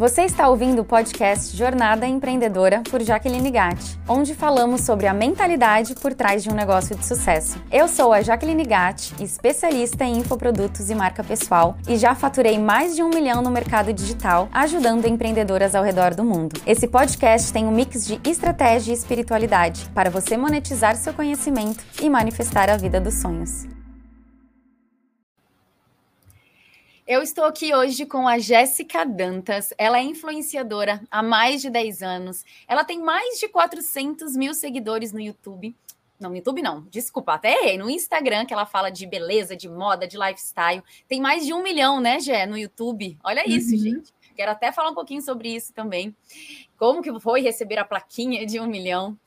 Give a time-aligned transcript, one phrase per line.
[0.00, 5.94] Você está ouvindo o podcast Jornada Empreendedora por Jaqueline Gatti, onde falamos sobre a mentalidade
[5.94, 7.58] por trás de um negócio de sucesso.
[7.70, 12.96] Eu sou a Jaqueline Gatti, especialista em infoprodutos e marca pessoal, e já faturei mais
[12.96, 16.58] de um milhão no mercado digital, ajudando empreendedoras ao redor do mundo.
[16.66, 22.08] Esse podcast tem um mix de estratégia e espiritualidade para você monetizar seu conhecimento e
[22.08, 23.66] manifestar a vida dos sonhos.
[27.10, 29.74] Eu estou aqui hoje com a Jéssica Dantas.
[29.76, 32.44] Ela é influenciadora há mais de 10 anos.
[32.68, 35.74] Ela tem mais de 400 mil seguidores no YouTube.
[36.20, 37.76] Não, no YouTube não, desculpa, até errei.
[37.76, 40.84] No Instagram, que ela fala de beleza, de moda, de lifestyle.
[41.08, 43.18] Tem mais de um milhão, né, Jé, no YouTube.
[43.24, 43.80] Olha isso, uhum.
[43.80, 44.14] gente.
[44.36, 46.14] Quero até falar um pouquinho sobre isso também.
[46.78, 49.18] Como que foi receber a plaquinha de um milhão.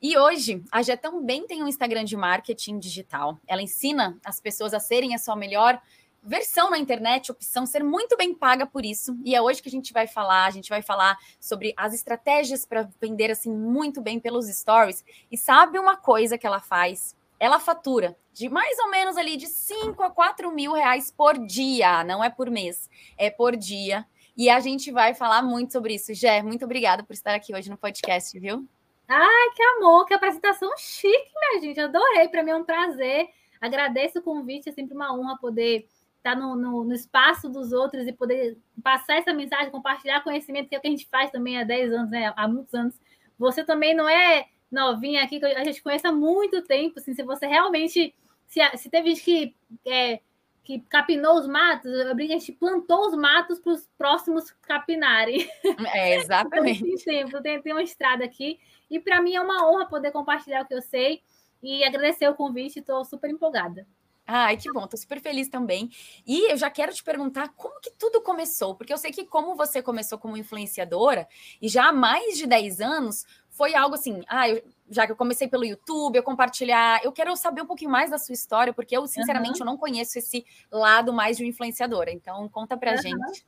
[0.00, 3.36] E hoje, a Jé também tem um Instagram de marketing digital.
[3.48, 5.80] Ela ensina as pessoas a serem a sua melhor
[6.22, 9.16] versão na internet, opção ser muito bem paga por isso.
[9.24, 12.64] E é hoje que a gente vai falar, a gente vai falar sobre as estratégias
[12.64, 15.04] para vender assim muito bem pelos stories.
[15.30, 17.16] E sabe uma coisa que ela faz?
[17.40, 22.04] Ela fatura de mais ou menos ali de 5 a 4 mil reais por dia,
[22.04, 24.06] não é por mês, é por dia.
[24.36, 26.14] E a gente vai falar muito sobre isso.
[26.14, 28.66] Gé, muito obrigada por estar aqui hoje no podcast, viu?
[29.06, 31.80] Ai, que amor, que apresentação chique, minha gente.
[31.80, 33.28] Adorei, para mim é um prazer.
[33.60, 35.86] Agradeço o convite, é sempre uma honra poder
[36.22, 40.68] estar tá no, no, no, espaço dos outros e poder passar essa mensagem, compartilhar conhecimento,
[40.68, 42.32] que é o que a gente faz também há 10 anos, né?
[42.36, 42.94] há muitos anos.
[43.38, 47.22] Você também não é novinha aqui, que a gente conhece há muito tempo, assim, se
[47.22, 48.14] você realmente,
[48.46, 49.56] se, se teve gente que,
[49.86, 50.20] é,
[50.64, 55.46] que capinou os matos, eu brinco, a gente plantou os matos para os próximos capinarem.
[55.92, 56.82] É, exatamente.
[56.82, 60.62] tem tempo, tem, tem uma estrada aqui, e para mim é uma honra poder compartilhar
[60.62, 61.20] o que eu sei,
[61.62, 63.86] e agradecer o convite, estou super empolgada.
[64.26, 65.90] Ai, que bom, tô super feliz também.
[66.26, 69.56] E eu já quero te perguntar como que tudo começou, porque eu sei que como
[69.56, 71.26] você começou como influenciadora
[71.60, 75.16] e já há mais de 10 anos, foi algo assim, ah, eu, já que eu
[75.16, 78.96] comecei pelo YouTube, eu compartilhar, eu quero saber um pouquinho mais da sua história, porque
[78.96, 79.66] eu, sinceramente, uhum.
[79.66, 82.10] eu não conheço esse lado mais de uma influenciadora.
[82.10, 82.98] Então, conta pra uhum.
[82.98, 83.44] gente.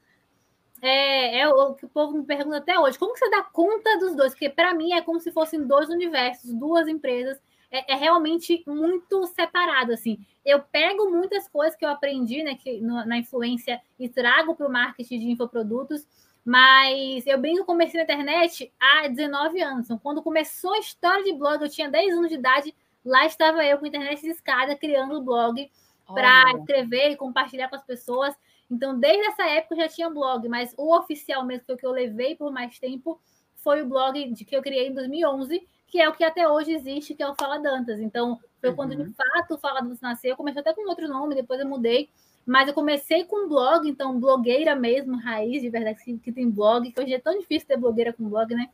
[0.83, 2.99] É, é, o que o povo me pergunta até hoje.
[2.99, 4.33] Como você dá conta dos dois?
[4.33, 7.41] Porque para mim é como se fossem dois universos, duas empresas
[7.75, 10.25] é, é, realmente muito separado, assim.
[10.45, 14.69] Eu pego muitas coisas que eu aprendi né, que, no, na influência e trago para
[14.69, 16.07] o marketing de infoprodutos,
[16.45, 19.87] mas eu brinco, comecei na internet há 19 anos.
[19.87, 22.73] Então, quando começou a história de blog, eu tinha 10 anos de idade,
[23.05, 25.69] lá estava eu com internet de escada, criando o blog
[26.07, 28.37] para escrever e compartilhar com as pessoas.
[28.71, 32.37] Então, desde essa época eu já tinha blog, mas o oficial mesmo, que eu levei
[32.37, 33.21] por mais tempo,
[33.57, 36.73] foi o blog de que eu criei em 2011, que é o que até hoje
[36.73, 38.01] existe, que é o Fala Dantas.
[38.01, 38.75] Então, foi uhum.
[38.75, 40.31] quando de fato o Fala Dantas nasceu.
[40.31, 42.11] Eu comecei até com outro nome, depois eu mudei.
[42.45, 46.91] Mas eu comecei com blog, então blogueira mesmo, raiz de verdade, que, que tem blog,
[46.91, 48.71] que hoje é tão difícil ter blogueira com blog, né?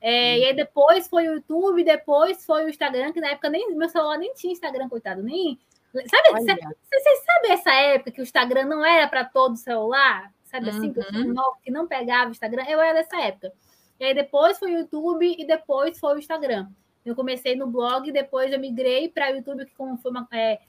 [0.00, 0.38] É, uhum.
[0.38, 3.88] E aí depois foi o YouTube, depois foi o Instagram, que na época nem meu
[3.88, 5.56] celular nem tinha Instagram, coitado, nem.
[5.94, 10.32] Sabe, vocês sabem essa época que o Instagram não era para todo celular?
[10.42, 11.34] Sabe assim, uhum.
[11.62, 12.64] que não pegava o Instagram?
[12.68, 13.52] Eu era dessa época.
[13.98, 16.68] E aí depois foi o YouTube e depois foi o Instagram.
[17.04, 20.60] Eu comecei no blog, depois eu migrei para o YouTube, que como foi uma, é,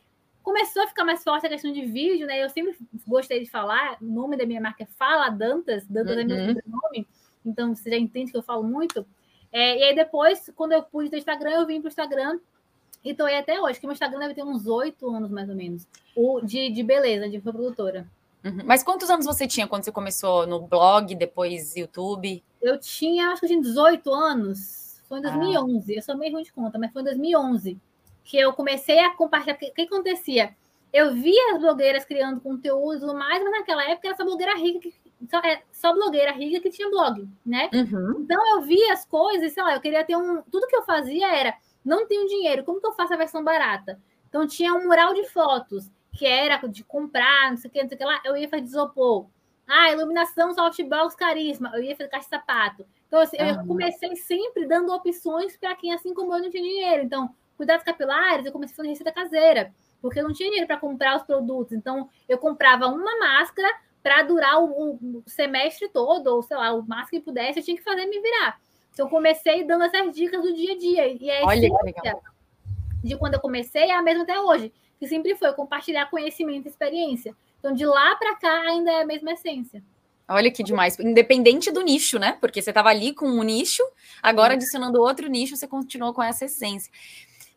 [0.43, 2.41] começou a ficar mais forte a questão de vídeo, né?
[2.41, 6.21] Eu sempre gostei de falar, o nome da minha marca é Fala Dantas, Dantas uhum.
[6.21, 6.61] é meu uhum.
[6.67, 7.07] nome,
[7.45, 9.05] então você já entende que eu falo muito.
[9.51, 12.39] É, e aí depois, quando eu pude ter Instagram, eu vim para o Instagram
[13.03, 15.55] e tô aí até hoje, que meu Instagram deve ter uns oito anos, mais ou
[15.55, 18.07] menos, o, de, de beleza, de produtora.
[18.47, 18.63] Uhum.
[18.65, 22.43] Mas quantos anos você tinha quando você começou no blog, depois YouTube?
[22.61, 25.01] Eu tinha, acho que tinha 18 anos.
[25.07, 25.91] Foi em 2011.
[25.91, 25.95] Ah.
[25.95, 27.79] Eu sou meio ruim de conta, mas foi em 2011
[28.23, 29.55] que eu comecei a compartilhar.
[29.55, 30.53] O que, acontecia?
[30.91, 34.93] Eu via as blogueiras criando conteúdo mais, mas naquela época era só blogueira rica, que,
[35.29, 37.69] só, é, só blogueira rica que tinha blog, né?
[37.73, 38.21] Uhum.
[38.21, 40.41] Então eu via as coisas, sei lá, eu queria ter um.
[40.51, 41.53] Tudo que eu fazia era:
[41.85, 43.99] não tenho dinheiro, como que eu faço a versão barata?
[44.27, 47.87] Então tinha um mural de fotos que era de comprar, não sei o que, não
[47.87, 49.27] sei o que lá, eu ia fazer isopor.
[49.67, 51.71] Ah, iluminação, softbox, carisma.
[51.75, 52.85] Eu ia fazer caixa de sapato.
[53.07, 57.03] Então, assim, eu comecei sempre dando opções para quem, assim como eu, não tinha dinheiro.
[57.03, 61.17] Então, cuidados capilares, eu comecei fazendo receita caseira, porque eu não tinha dinheiro para comprar
[61.17, 61.73] os produtos.
[61.73, 63.69] Então, eu comprava uma máscara
[64.01, 67.77] para durar o, o, semestre todo, ou sei lá, o máximo que pudesse, eu tinha
[67.77, 68.59] que fazer me virar.
[68.93, 71.07] Então, eu comecei dando essas dicas do dia a dia.
[71.07, 72.23] E é Olha legal.
[73.03, 76.69] de quando eu comecei é a mesma até hoje que sempre foi compartilhar conhecimento e
[76.69, 77.35] experiência.
[77.59, 79.83] Então, de lá para cá, ainda é a mesma essência.
[80.27, 80.99] Olha que demais.
[80.99, 82.37] Independente do nicho, né?
[82.41, 83.83] Porque você estava ali com um nicho,
[84.21, 86.91] agora adicionando outro nicho, você continuou com essa essência.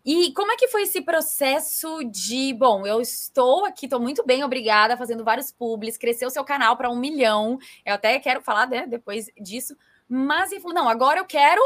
[0.05, 4.43] E como é que foi esse processo de, bom, eu estou aqui, estou muito bem,
[4.43, 7.59] obrigada, fazendo vários publis, cresceu o seu canal para um milhão.
[7.85, 9.77] Eu até quero falar né, depois disso,
[10.09, 11.61] mas ele falou: não, agora eu quero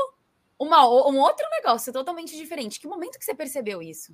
[0.59, 2.81] uma, um outro negócio totalmente diferente.
[2.81, 4.13] Que momento que você percebeu isso?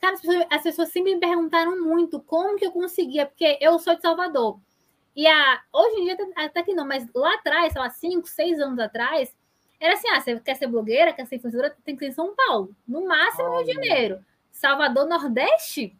[0.00, 3.78] Cara, as pessoas, as pessoas sempre me perguntaram muito como que eu conseguia, porque eu
[3.78, 4.60] sou de Salvador.
[5.14, 8.60] E a, hoje em dia, até que não, mas lá atrás, sei lá, cinco, seis
[8.60, 9.36] anos atrás,
[9.80, 12.34] era assim: ah, você quer ser blogueira, quer ser influenciadora, tem que ser em São
[12.34, 12.74] Paulo.
[12.86, 14.24] No máximo, Rio de Janeiro.
[14.52, 15.96] Salvador, Nordeste,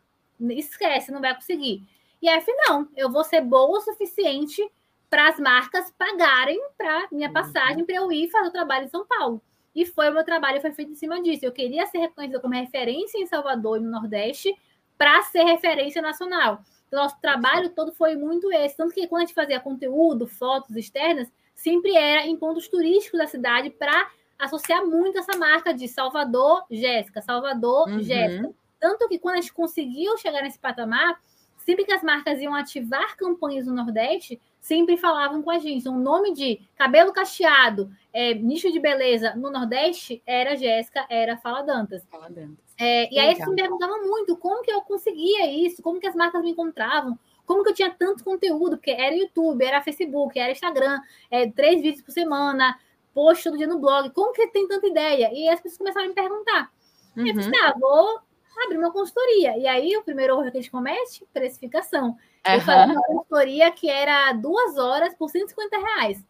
[0.50, 1.86] esquece, não vai conseguir.
[2.20, 4.68] E aí, não, eu vou ser boa o suficiente
[5.08, 7.34] para as marcas pagarem para minha uhum.
[7.34, 9.40] passagem para eu ir fazer o trabalho em São Paulo.
[9.78, 11.46] E foi o meu trabalho, foi feito em cima disso.
[11.46, 14.52] Eu queria ser reconhecida como referência em Salvador e no Nordeste
[14.98, 16.64] para ser referência nacional.
[16.88, 18.76] Então, nosso trabalho todo foi muito esse.
[18.76, 23.28] Tanto que quando a gente fazia conteúdo, fotos externas, sempre era em pontos turísticos da
[23.28, 28.02] cidade para associar muito essa marca de Salvador, Jéssica, Salvador, uhum.
[28.02, 28.50] Jéssica.
[28.80, 31.20] Tanto que quando a gente conseguiu chegar nesse patamar,
[31.58, 35.80] sempre que as marcas iam ativar campanhas no Nordeste, sempre falavam com a gente.
[35.80, 41.36] Então, o nome de cabelo cacheado, é, nicho de beleza no Nordeste era Jéssica, era
[41.36, 42.04] Fala Dantas.
[42.10, 42.68] Fala Dantas.
[42.78, 46.14] É, e aí eles me perguntavam muito como que eu conseguia isso, como que as
[46.14, 50.52] marcas me encontravam, como que eu tinha tanto conteúdo, porque era YouTube, era Facebook, era
[50.52, 51.00] Instagram,
[51.30, 52.78] é, três vídeos por semana,
[53.12, 55.30] post todo dia no blog, como que tem tanta ideia?
[55.32, 56.70] E as pessoas começaram a me perguntar.
[57.16, 57.26] Uhum.
[57.26, 58.20] Eu disse, ah, vou
[58.64, 59.56] abrir uma consultoria.
[59.56, 62.16] E aí, o primeiro erro que a gente comete, precificação.
[62.56, 66.24] Eu falei uma consultoria que era duas horas por 150 reais.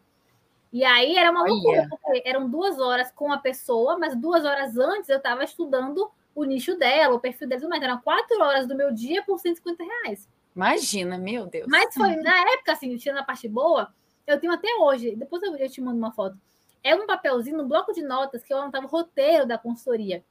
[0.72, 4.76] E aí era uma loucura, porque eram duas horas com a pessoa, mas duas horas
[4.76, 8.76] antes eu estava estudando o nicho dela, o perfil dela, mas eram quatro horas do
[8.76, 10.28] meu dia por 150 reais.
[10.54, 11.66] Imagina, meu Deus.
[11.68, 13.92] Mas foi na época, assim, tirando a parte boa,
[14.26, 16.36] eu tenho até hoje, depois eu, te mando uma foto.
[16.82, 20.22] É um papelzinho, um bloco de notas que eu anotava o roteiro da consultoria.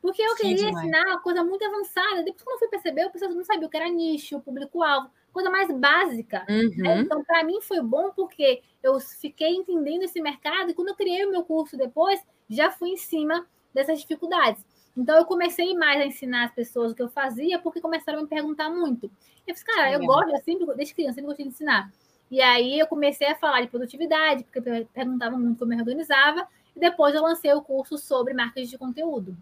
[0.00, 0.76] Porque eu que queria demais.
[0.76, 2.22] ensinar uma coisa muito avançada.
[2.22, 5.50] Depois, quando eu fui perceber, o pessoal não sabia o que era nicho, público-alvo, coisa
[5.50, 6.46] mais básica.
[6.48, 6.70] Uhum.
[6.78, 7.00] Né?
[7.00, 11.26] Então, para mim, foi bom porque eu fiquei entendendo esse mercado e quando eu criei
[11.26, 12.18] o meu curso depois,
[12.48, 14.64] já fui em cima dessas dificuldades.
[14.96, 18.22] Então, eu comecei mais a ensinar as pessoas o que eu fazia, porque começaram a
[18.22, 19.10] me perguntar muito.
[19.46, 21.92] Eu disse, cara, eu gosto, eu sempre, desde criança, sempre gostei de ensinar.
[22.30, 26.80] E aí, eu comecei a falar de produtividade, porque perguntavam muito como eu organizava, e
[26.80, 29.36] depois eu lancei o curso sobre marketing de conteúdo.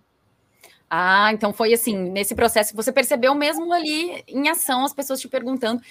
[0.88, 5.28] Ah, então foi assim, nesse processo, você percebeu mesmo ali em ação as pessoas te
[5.28, 5.82] perguntando.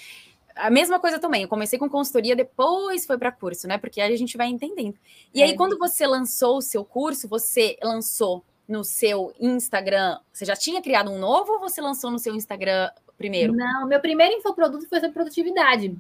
[0.56, 3.78] A mesma coisa também, eu comecei com consultoria, depois foi para curso, né?
[3.78, 4.96] Porque aí a gente vai entendendo.
[5.34, 5.46] E é.
[5.46, 10.82] aí, quando você lançou o seu curso, você lançou no seu Instagram, você já tinha
[10.82, 13.54] criado um novo ou você lançou no seu Instagram primeiro?
[13.54, 15.96] Não, meu primeiro infoproduto foi sobre produtividade.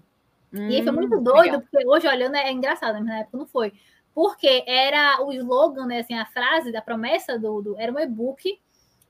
[0.53, 1.61] Hum, e aí foi muito hum, doido, legal.
[1.61, 3.73] porque hoje olhando é engraçado, mas na época não foi.
[4.13, 5.99] Porque era o slogan, né?
[6.01, 8.59] Assim, a frase da promessa do, do era um e-book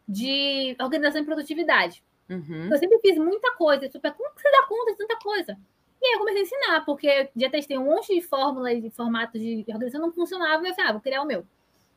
[0.08, 2.04] de organização e produtividade.
[2.30, 2.70] Uhum.
[2.72, 3.88] Eu sempre fiz muita coisa.
[3.88, 5.58] Tipo, como você dá conta de tanta coisa?
[6.02, 9.40] E aí eu comecei a ensinar, porque já testei um monte de fórmulas e formatos
[9.40, 11.46] de organização, não funcionava, e eu falei, ah, vou criar o meu.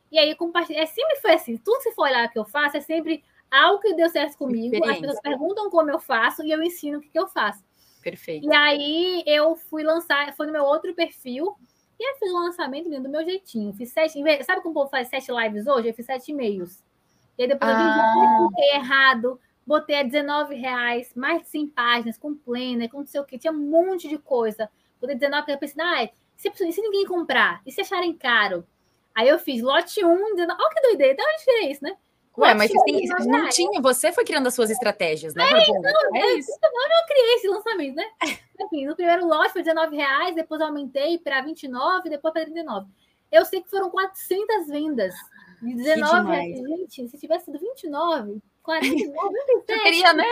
[0.09, 0.81] E aí compartilhei.
[0.81, 3.93] É, sempre foi assim, tudo se for olhar que eu faço, é sempre algo que
[3.93, 4.75] deu certo comigo.
[4.85, 7.63] As pessoas perguntam como eu faço e eu ensino o que, que eu faço.
[8.01, 8.47] Perfeito.
[8.47, 11.57] E aí eu fui lançar, foi no meu outro perfil,
[11.99, 13.73] e aí fiz o lançamento do meu jeitinho.
[13.73, 15.89] Fiz sete, sabe como o povo faz sete lives hoje?
[15.89, 16.81] Eu fiz sete e-mails.
[17.37, 18.39] E aí depois ah.
[18.41, 23.05] eu vi errado, botei a 19 reais, mais de 100 páginas, com planner, com não
[23.05, 24.69] sei o que, tinha um monte de coisa.
[24.99, 28.65] Botei 19, eu pensei, ah, se, se ninguém comprar, e se acharem caro?
[29.13, 31.97] Aí eu fiz lote 1, 19, olha que doideira, então eu tirei isso, né?
[32.37, 35.43] Ué, mas assim, não tinha, você foi criando as suas estratégias, né?
[35.43, 36.51] É, então, é, é isso.
[36.63, 38.05] Agora eu criei esse lançamento, né?
[38.61, 42.87] Enfim, no primeiro lote foi 19 reais, depois aumentei para 29, depois para 39.
[43.31, 45.15] Eu sei que foram 400 vendas.
[45.61, 49.13] De 19 a 20, se tivesse sido 29, 49,
[49.47, 49.83] 27.
[49.83, 50.25] Queria, né?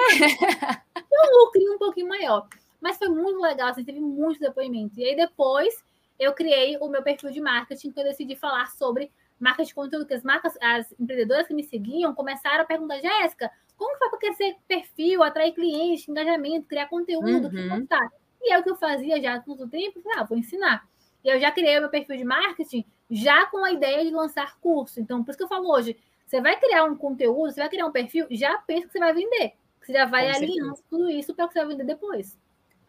[1.11, 2.47] um lucro um pouquinho maior.
[2.79, 4.97] Mas foi muito legal, assim, teve muitos depoimentos.
[4.97, 5.73] E aí depois
[6.19, 10.05] eu criei o meu perfil de marketing, que eu decidi falar sobre marketing de conteúdo,
[10.05, 14.11] que as marcas, as empreendedoras que me seguiam começaram a perguntar, Jéssica, como que faz
[14.11, 17.85] para crescer perfil, atrair clientes, engajamento, criar conteúdo, uhum.
[17.85, 17.95] que
[18.43, 20.87] E é o que eu fazia já há muito tempo, falei, ah, vou ensinar.
[21.23, 24.57] E eu já criei o meu perfil de marketing já com a ideia de lançar
[24.59, 24.99] curso.
[24.99, 27.85] Então, por isso que eu falo hoje, você vai criar um conteúdo, você vai criar
[27.85, 29.53] um perfil, já pensa que você vai vender.
[29.81, 30.83] Você já vai com alinhando certeza.
[30.89, 32.37] tudo isso para que você vai vender depois.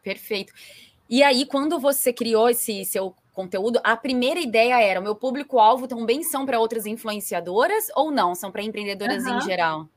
[0.03, 0.53] Perfeito.
[1.09, 5.87] E aí, quando você criou esse seu conteúdo, a primeira ideia era: o meu público-alvo
[5.87, 8.35] também são para outras influenciadoras ou não?
[8.35, 9.37] São para empreendedoras uhum.
[9.37, 9.89] em geral?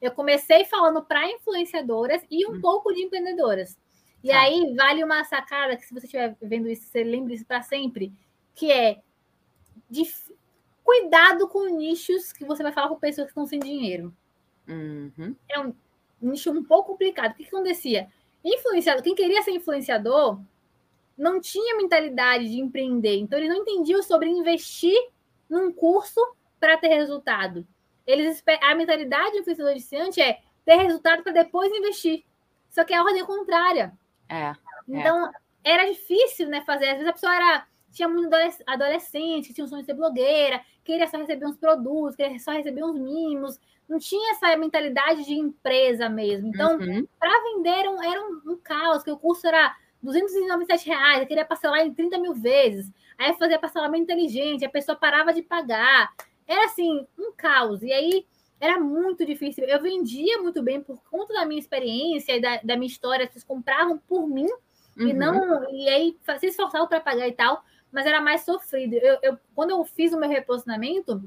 [0.00, 2.60] Eu comecei falando para influenciadoras e um hum.
[2.60, 3.76] pouco de empreendedoras.
[4.22, 4.40] E tá.
[4.40, 8.12] aí vale uma sacada que, se você estiver vendo isso, você lembre isso para sempre,
[8.54, 9.00] que é
[10.82, 14.14] cuidado com nichos que você vai falar com pessoas que estão sem dinheiro.
[14.68, 15.34] Uhum.
[15.48, 15.74] É um
[16.20, 17.32] nicho um pouco complicado.
[17.32, 18.08] O que, que acontecia?
[18.44, 20.40] Influenciador, quem queria ser influenciador
[21.16, 24.98] não tinha mentalidade de empreender, então eles não entendiam sobre investir
[25.48, 26.20] num curso
[26.58, 27.66] para ter resultado.
[28.06, 32.24] Eles a mentalidade do influenciador iniciante é ter resultado para depois investir.
[32.70, 33.92] Só que é a ordem contrária.
[34.28, 34.52] É.
[34.88, 35.32] Então, é.
[35.62, 36.86] era difícil, né, fazer.
[36.86, 38.34] Às vezes a pessoa era tinha muito
[38.66, 42.50] adolescente que tinha um sonho de ser blogueira, queria só receber uns produtos, queria só
[42.52, 43.58] receber uns mimos,
[43.88, 46.48] não tinha essa mentalidade de empresa mesmo.
[46.48, 47.06] Então, uhum.
[47.18, 51.26] para vender era, um, era um, um, caos, que o curso era 297 reais, eu
[51.26, 56.12] queria parcelar em 30 mil vezes, aí fazia parcelamento inteligente, a pessoa parava de pagar.
[56.46, 57.82] Era assim, um caos.
[57.82, 58.26] E aí
[58.60, 59.64] era muito difícil.
[59.64, 63.44] Eu vendia muito bem por conta da minha experiência e da, da minha história, vocês
[63.44, 64.48] compravam por mim
[64.96, 65.08] uhum.
[65.08, 67.62] e não e aí se esforçavam para pagar e tal
[67.94, 68.94] mas era mais sofrido.
[68.94, 71.22] Eu, eu, quando eu fiz o meu reposicionamento,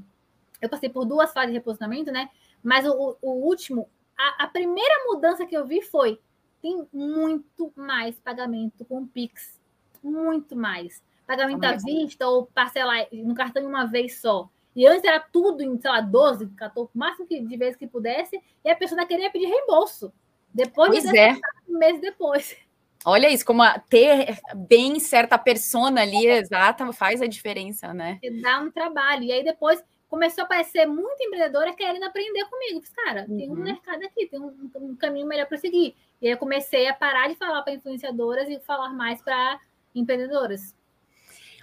[0.60, 2.28] eu passei por duas fases de reposicionamento, né?
[2.62, 6.20] Mas o, o último, a, a, primeira mudança que eu vi foi:
[6.60, 9.58] tem muito mais pagamento com Pix.
[10.02, 11.02] Muito mais.
[11.26, 14.48] Pagamento à vista ou parcelar no cartão de uma vez só.
[14.76, 17.86] E antes era tudo em, sei lá, 12, 14, o máximo que, de vezes que
[17.86, 20.12] pudesse, e a pessoa queria pedir reembolso.
[20.52, 21.32] Depois pois de é.
[21.66, 22.56] um mês depois.
[23.04, 28.18] Olha isso, como ter bem certa persona ali exata faz a diferença, né?
[28.42, 29.22] Dá um trabalho.
[29.24, 32.80] E aí depois começou a aparecer muita empreendedora querendo aprender comigo.
[32.80, 33.36] Fiz, cara, uhum.
[33.36, 33.62] tem um uhum.
[33.62, 35.94] mercado aqui, tem um, um caminho melhor para seguir.
[36.20, 39.60] E aí eu comecei a parar de falar para influenciadoras e falar mais para
[39.94, 40.74] empreendedoras.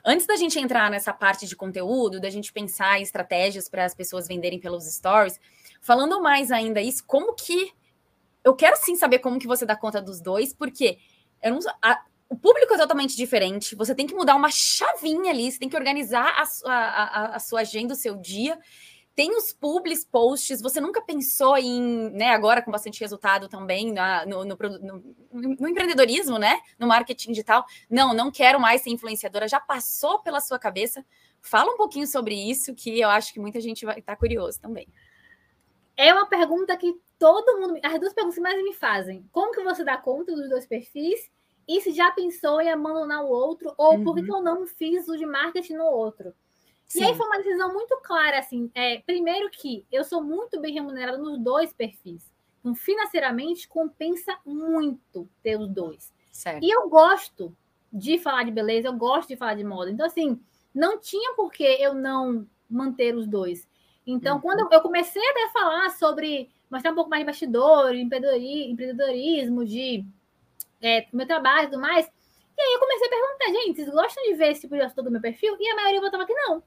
[0.06, 3.96] Antes da gente entrar nessa parte de conteúdo, da gente pensar em estratégias para as
[3.96, 5.40] pessoas venderem pelos stories,
[5.82, 7.72] falando mais ainda isso, como que
[8.44, 11.00] eu quero sim saber como que você dá conta dos dois, porque
[11.52, 13.76] não, a, o público é totalmente diferente.
[13.76, 17.62] Você tem que mudar uma chavinha ali, você tem que organizar a, a, a sua
[17.62, 18.60] agenda, o seu dia.
[19.16, 24.26] Tem os publis, posts, você nunca pensou em, né, agora com bastante resultado também na,
[24.26, 26.60] no, no, no, no, empreendedorismo, né?
[26.78, 27.66] No marketing digital.
[27.90, 29.48] Não, não quero mais ser influenciadora.
[29.48, 31.06] Já passou pela sua cabeça?
[31.42, 34.60] Fala um pouquinho sobre isso, que eu acho que muita gente vai estar tá curioso
[34.60, 34.88] também.
[35.96, 37.80] É uma pergunta que todo mundo.
[37.84, 39.26] As duas perguntas que mais me fazem.
[39.32, 41.32] Como que você dá conta dos dois perfis?
[41.68, 44.04] E se já pensou em abandonar o outro, ou uhum.
[44.04, 46.34] por que eu não fiz o de marketing no outro?
[46.88, 47.02] Sim.
[47.02, 48.70] E aí foi uma decisão muito clara, assim.
[48.76, 52.32] É, primeiro que eu sou muito bem remunerada nos dois perfis.
[52.60, 56.14] Então, financeiramente, compensa muito ter os dois.
[56.32, 56.64] Certo.
[56.64, 57.56] E eu gosto
[57.92, 59.90] de falar de beleza, eu gosto de falar de moda.
[59.90, 60.40] Então, assim,
[60.74, 63.68] não tinha por que eu não manter os dois.
[64.06, 64.42] Então, uhum.
[64.42, 70.06] quando eu comecei a falar sobre mostrar um pouco mais de bastidor, empreendedorismo, de
[70.86, 72.06] é, meu trabalho e tudo mais.
[72.58, 75.04] E aí eu comecei a perguntar, gente, vocês gostam de ver esse tipo de assunto
[75.04, 75.58] do meu perfil?
[75.60, 76.64] E a maioria votava que não.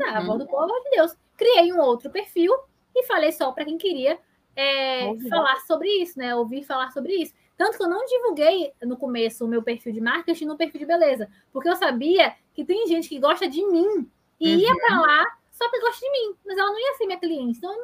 [0.00, 0.38] Ah, uhum.
[0.38, 1.16] do povo de Deus.
[1.36, 2.54] Criei um outro perfil
[2.94, 4.18] e falei só para quem queria
[4.54, 6.34] é, falar sobre isso, né?
[6.36, 7.34] Ouvir falar sobre isso.
[7.56, 10.86] Tanto que eu não divulguei no começo o meu perfil de marketing no perfil de
[10.86, 14.60] beleza, porque eu sabia que tem gente que gosta de mim e uhum.
[14.60, 17.58] ia para lá só porque gosta de mim, mas ela não ia ser minha cliente.
[17.58, 17.74] Então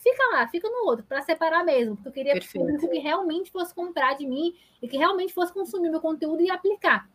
[0.00, 1.94] fica lá, fica no outro, para separar mesmo.
[1.94, 2.64] Porque eu queria Perfeito.
[2.64, 6.50] público que realmente fosse comprar de mim e que realmente fosse consumir meu conteúdo e
[6.50, 7.08] aplicar.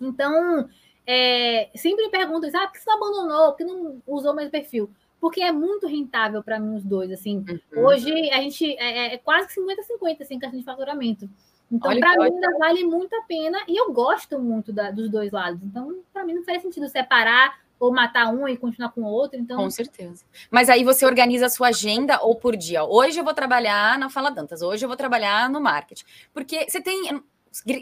[0.00, 0.68] Então,
[1.06, 3.52] é, sempre perguntam ah, por que você não abandonou?
[3.52, 4.90] Por que não usou meu perfil?
[5.20, 7.44] Porque é muito rentável para mim os dois, assim.
[7.72, 7.86] Uhum.
[7.86, 11.28] Hoje, a gente é, é, é quase 50-50, assim, questão de faturamento.
[11.70, 15.32] Então, para mim, ainda vale muito a pena e eu gosto muito da, dos dois
[15.32, 15.62] lados.
[15.62, 19.38] Então, para mim, não faz sentido separar ou matar um e continuar com o outro.
[19.38, 19.56] Então...
[19.56, 20.24] Com certeza.
[20.50, 22.84] Mas aí você organiza a sua agenda ou por dia.
[22.84, 26.04] Hoje eu vou trabalhar na Fala Dantas, hoje eu vou trabalhar no marketing.
[26.32, 27.22] Porque você tem hum,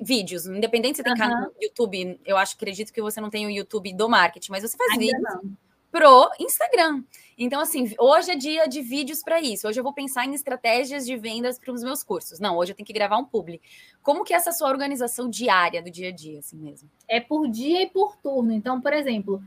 [0.03, 1.19] vídeos, independente se você tem uhum.
[1.19, 4.63] canal no YouTube, eu acho, acredito que você não tem o YouTube do marketing, mas
[4.63, 5.57] você faz Ainda vídeos não.
[5.91, 7.03] pro Instagram.
[7.39, 9.67] Então, assim, hoje é dia de vídeos para isso.
[9.67, 12.39] Hoje eu vou pensar em estratégias de vendas para os meus cursos.
[12.39, 13.61] Não, hoje eu tenho que gravar um publi.
[14.03, 16.91] Como que é essa sua organização diária do dia a dia, assim mesmo?
[17.09, 18.53] É por dia e por turno.
[18.53, 19.43] Então, por exemplo,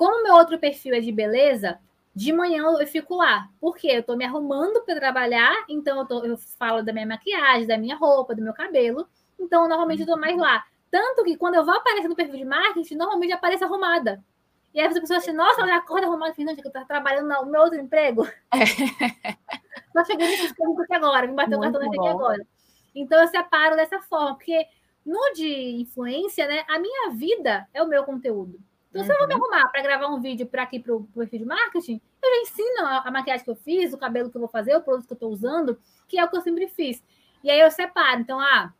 [0.00, 1.78] como meu outro perfil é de beleza,
[2.14, 3.50] de manhã eu fico lá.
[3.60, 7.66] Porque eu tô me arrumando para trabalhar, então eu, tô, eu, falo da minha maquiagem,
[7.66, 9.06] da minha roupa, do meu cabelo.
[9.38, 10.64] Então, normalmente eu tô mais lá.
[10.90, 14.24] Tanto que quando eu vou aparecer no perfil de marketing, normalmente aparece arrumada.
[14.72, 16.32] E aí as pessoas acham, nossa, ela acorda arrumada.
[16.32, 18.26] Falei, não, eu tô trabalhando no meu outro emprego.
[19.92, 22.46] Só cheguei nesses campos aqui agora, me bateu o cartão aqui agora.
[22.94, 24.66] Então eu separo dessa forma, porque
[25.04, 28.58] no de influência, né, a minha vida é o meu conteúdo.
[28.90, 29.06] Então, uhum.
[29.06, 29.44] se eu vou me uhum.
[29.44, 32.86] arrumar para gravar um vídeo para aqui para o perfil de marketing, eu já ensino
[32.86, 35.12] a, a, maquiagem que eu fiz, o cabelo que eu vou fazer, o produto que
[35.12, 35.78] eu estou usando,
[36.08, 37.02] que é o que eu sempre fiz.
[37.42, 38.20] E aí eu separo.
[38.20, 38.72] Então, ah,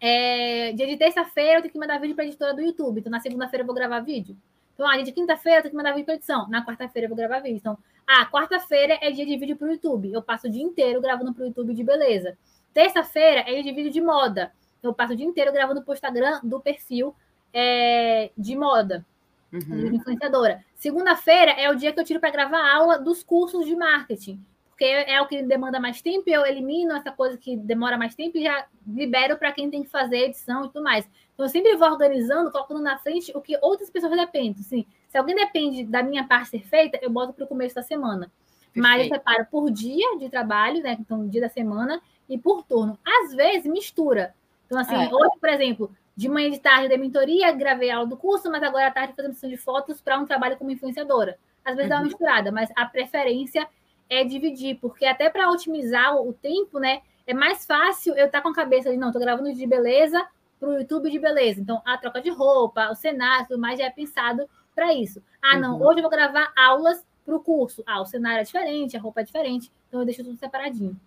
[0.00, 3.00] é, dia de terça-feira eu tenho que mandar vídeo para a editora do YouTube.
[3.00, 4.36] Então, na segunda-feira eu vou gravar vídeo.
[4.74, 6.48] Então, ah, de quinta-feira eu tenho que mandar vídeo para edição.
[6.48, 7.56] Na quarta-feira eu vou gravar vídeo.
[7.56, 10.12] Então, ah, quarta-feira é dia de vídeo para o YouTube.
[10.12, 12.38] Eu passo o dia inteiro gravando para o YouTube de beleza.
[12.72, 14.52] Terça-feira é dia de vídeo de moda.
[14.82, 17.14] Eu passo o dia inteiro gravando para o Instagram do perfil
[17.52, 19.04] é, de moda,
[19.52, 19.94] uhum.
[19.94, 20.64] influenciadora.
[20.74, 24.42] Segunda-feira é o dia que eu tiro para gravar aula dos cursos de marketing
[24.78, 28.38] porque é o que demanda mais tempo, eu elimino essa coisa que demora mais tempo
[28.38, 31.04] e já libero para quem tem que fazer edição e tudo mais.
[31.34, 34.54] Então, eu sempre vou organizando, colocando na frente o que outras pessoas dependem.
[34.60, 37.82] Assim, se alguém depende da minha parte ser feita, eu boto para o começo da
[37.82, 38.30] semana.
[38.72, 38.76] Perfeito.
[38.76, 40.96] Mas eu separo por dia de trabalho, né?
[41.00, 42.96] Então, dia da semana, e por turno.
[43.04, 44.32] Às vezes, mistura.
[44.66, 45.12] Então, assim, é.
[45.12, 48.60] hoje, por exemplo, de manhã e de tarde da mentoria, gravei aula do curso, mas
[48.60, 51.38] agora à tarde fazendo sessão de fotos para um trabalho como influenciadora.
[51.64, 51.88] Às vezes uhum.
[51.90, 52.08] dá uma uhum.
[52.08, 53.68] misturada, mas a preferência
[54.10, 57.02] é dividir, porque até para otimizar o tempo, né?
[57.24, 60.26] É mais fácil eu estar tá com a cabeça de não, tô gravando de beleza
[60.58, 61.60] para o YouTube de beleza.
[61.60, 65.22] Então, a troca de roupa, o cenário, tudo mais já é pensado para isso.
[65.40, 65.86] Ah, não, uhum.
[65.86, 67.84] hoje eu vou gravar aulas para o curso.
[67.86, 70.98] Ah, o cenário é diferente, a roupa é diferente, então eu deixo tudo separadinho.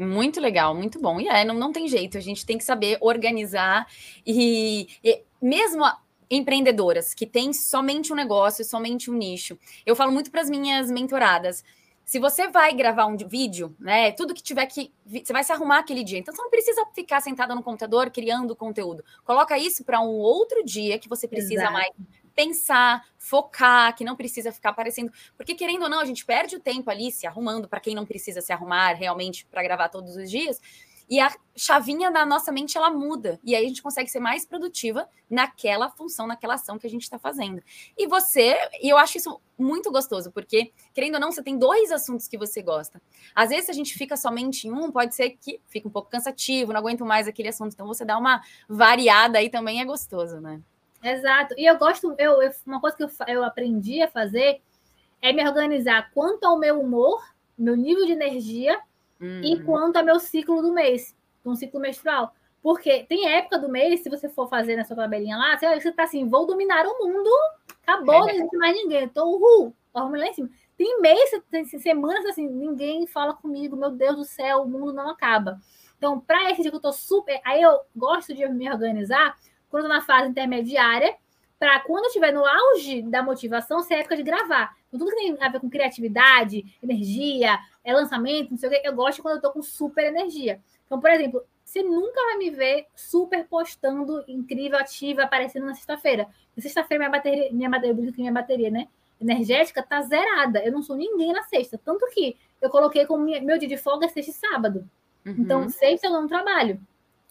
[0.00, 1.20] Muito legal, muito bom.
[1.20, 3.86] E é, não, não tem jeito, a gente tem que saber organizar
[4.26, 5.84] e, e mesmo
[6.30, 9.58] empreendedoras que têm somente um negócio, somente um nicho.
[9.84, 11.62] Eu falo muito para as minhas mentoradas
[12.02, 14.10] se você vai gravar um vídeo, né?
[14.10, 14.92] Tudo que tiver que.
[15.06, 16.18] Você vai se arrumar aquele dia.
[16.18, 19.04] Então você não precisa ficar sentada no computador criando conteúdo.
[19.22, 21.72] Coloca isso para um outro dia que você precisa Exato.
[21.72, 21.90] mais
[22.40, 25.12] pensar, focar, que não precisa ficar aparecendo.
[25.36, 28.06] Porque, querendo ou não, a gente perde o tempo ali se arrumando para quem não
[28.06, 30.58] precisa se arrumar realmente para gravar todos os dias.
[31.06, 33.38] E a chavinha da nossa mente ela muda.
[33.44, 37.02] E aí a gente consegue ser mais produtiva naquela função, naquela ação que a gente
[37.02, 37.60] está fazendo.
[37.98, 41.90] E você, e eu acho isso muito gostoso, porque, querendo ou não, você tem dois
[41.90, 43.02] assuntos que você gosta.
[43.34, 46.72] Às vezes, a gente fica somente em um, pode ser que fique um pouco cansativo,
[46.72, 47.72] não aguento mais aquele assunto.
[47.74, 50.62] Então, você dá uma variada aí também é gostoso, né?
[51.02, 51.54] Exato.
[51.56, 54.60] E eu gosto, eu, eu uma coisa que eu, eu aprendi a fazer
[55.22, 57.22] é me organizar quanto ao meu humor,
[57.58, 58.80] meu nível de energia
[59.20, 59.42] Uhum.
[59.44, 61.14] E quanto ao meu ciclo do mês,
[61.44, 62.32] um ciclo menstrual.
[62.62, 65.92] Porque tem época do mês, se você for fazer na sua tabelinha lá, você, você
[65.92, 67.30] tá assim, vou dominar o mundo,
[67.82, 70.50] acabou, não existe mais ninguém, tô uhul, vamos lá em cima.
[70.76, 75.10] Tem mês, tem semanas assim, ninguém fala comigo, meu Deus do céu, o mundo não
[75.10, 75.58] acaba.
[75.96, 77.38] Então, para esse dia que eu tô super.
[77.44, 79.36] Aí eu gosto de me organizar
[79.70, 81.14] quando eu tô na fase intermediária,
[81.58, 84.74] para quando eu estiver no auge da motivação, ser época de gravar.
[84.88, 88.82] Então, tudo que tem a ver com criatividade, energia, é lançamento, não sei o quê,
[88.82, 90.60] eu gosto quando eu tô com super energia.
[90.86, 96.26] Então, por exemplo, você nunca vai me ver super postando incrível, ativa, aparecendo na sexta-feira.
[96.58, 98.88] Sexta-feira minha bateria, minha bateria, minha bateria, né?
[99.20, 100.64] Energética tá zerada.
[100.64, 101.78] Eu não sou ninguém na sexta.
[101.78, 104.90] Tanto que eu coloquei como minha, meu dia de folga é sexta e sábado.
[105.24, 105.36] Uhum.
[105.38, 106.80] Então, sexta eu não trabalho.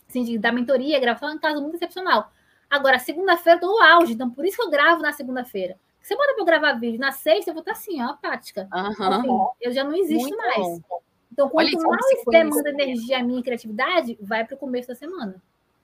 [0.10, 2.32] Assim, da mentoria, gravação é um caso muito excepcional.
[2.68, 5.78] Agora, segunda-feira eu tô no auge, então por isso que eu gravo na segunda-feira.
[6.02, 8.68] Você manda para eu gravar vídeo na sexta, eu vou estar assim, ó, prática.
[8.74, 9.48] Uhum.
[9.62, 10.58] Eu já não existo Muito mais.
[10.58, 11.02] Bom.
[11.32, 15.42] Então, quanto Olha, mais demanda energia a minha criatividade, vai para o começo da semana.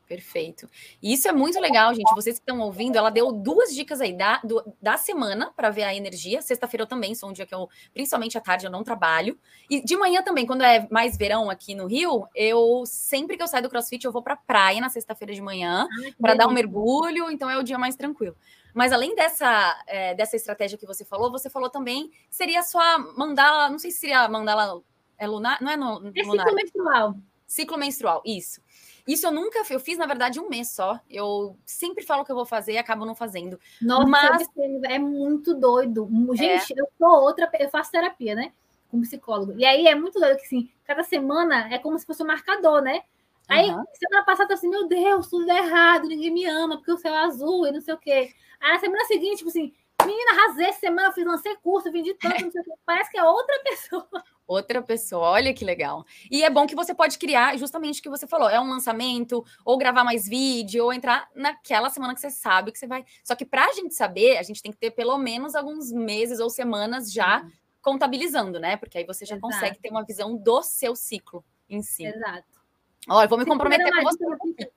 [0.07, 0.69] Perfeito.
[1.01, 2.13] E isso é muito legal, gente.
[2.13, 5.83] Vocês que estão ouvindo, ela deu duas dicas aí da, do, da semana para ver
[5.83, 6.41] a energia.
[6.41, 9.37] Sexta-feira eu também sou um dia que eu, principalmente à tarde, eu não trabalho.
[9.69, 13.47] E de manhã também, quando é mais verão aqui no Rio, eu sempre que eu
[13.47, 15.87] saio do CrossFit, eu vou para praia na sexta-feira de manhã
[16.21, 17.31] para dar um mergulho.
[17.31, 18.35] Então é o dia mais tranquilo.
[18.75, 23.69] Mas além dessa, é, dessa estratégia que você falou, você falou também seria só mandala,
[23.69, 24.83] não sei se seria mandala
[25.17, 26.43] é lunar, não é no, é lunar.
[26.45, 27.15] ciclo menstrual.
[27.47, 28.61] Ciclo menstrual, isso.
[29.07, 30.99] Isso eu nunca eu fiz, na verdade, um mês só.
[31.09, 33.59] Eu sempre falo que eu vou fazer e acabo não fazendo.
[33.81, 34.47] Nossa, Mas...
[34.85, 36.09] é muito doido.
[36.33, 36.81] Gente, é.
[36.81, 38.51] eu sou outra, eu faço terapia, né?
[38.89, 39.53] Como psicólogo.
[39.57, 42.81] E aí é muito doido que assim, cada semana é como se fosse um marcador,
[42.81, 43.03] né?
[43.47, 43.83] Aí, uhum.
[43.93, 47.67] semana passada, assim, meu Deus, tudo errado, ninguém me ama, porque o céu é azul
[47.67, 48.33] e não sei o quê.
[48.59, 49.71] Aí, na semana seguinte, tipo assim,
[50.03, 52.71] menina, arrasei essa semana, fiz, lancei curso, vendi tanto, não sei o quê.
[52.85, 54.23] Parece que é outra pessoa.
[54.47, 56.05] Outra pessoa, olha que legal.
[56.29, 59.43] E é bom que você pode criar justamente o que você falou, é um lançamento,
[59.63, 63.03] ou gravar mais vídeo, ou entrar naquela semana que você sabe que você vai.
[63.23, 66.39] Só que para a gente saber, a gente tem que ter pelo menos alguns meses
[66.39, 67.51] ou semanas já uhum.
[67.81, 68.77] contabilizando, né?
[68.77, 69.51] Porque aí você já Exato.
[69.51, 72.05] consegue ter uma visão do seu ciclo em si.
[72.05, 72.61] Exato.
[73.09, 74.71] Olha, eu vou me comprometer com você.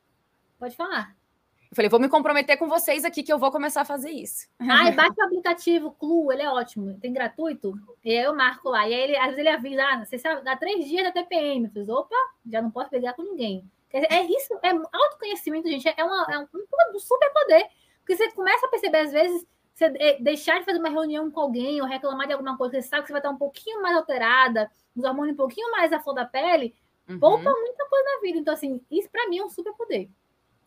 [0.59, 1.15] Pode falar.
[1.71, 4.49] Eu falei, vou me comprometer com vocês aqui que eu vou começar a fazer isso.
[4.59, 7.75] Ai, baixa o aplicativo Clu, ele é ótimo, tem gratuito.
[8.03, 8.89] E aí eu marco lá.
[8.89, 11.67] E aí ele, às vezes ele avisa, ah, você sabe, dá três dias da TPM.
[11.67, 12.17] Eu fiz, opa,
[12.51, 13.71] já não posso pegar com ninguém.
[13.91, 16.47] É isso, é autoconhecimento, gente, é, uma, é um,
[16.95, 17.67] um super poder.
[18.01, 21.41] Porque você começa a perceber, às vezes, você é, deixar de fazer uma reunião com
[21.41, 23.97] alguém ou reclamar de alguma coisa, você sabe que você vai estar um pouquinho mais
[23.97, 26.75] alterada, os hormônios um pouquinho mais à flor da pele,
[27.09, 27.19] uhum.
[27.19, 28.39] poupa muita coisa na vida.
[28.39, 30.11] Então, assim, isso para mim é um super poder.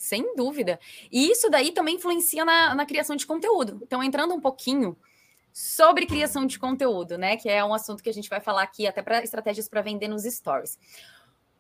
[0.02, 0.80] Sem dúvida.
[1.12, 3.80] E isso daí também influencia na, na criação de conteúdo.
[3.84, 4.98] Então, entrando um pouquinho
[5.54, 7.38] sobre criação de conteúdo, né?
[7.38, 10.08] Que é um assunto que a gente vai falar aqui até para estratégias para vender
[10.08, 10.80] nos stories.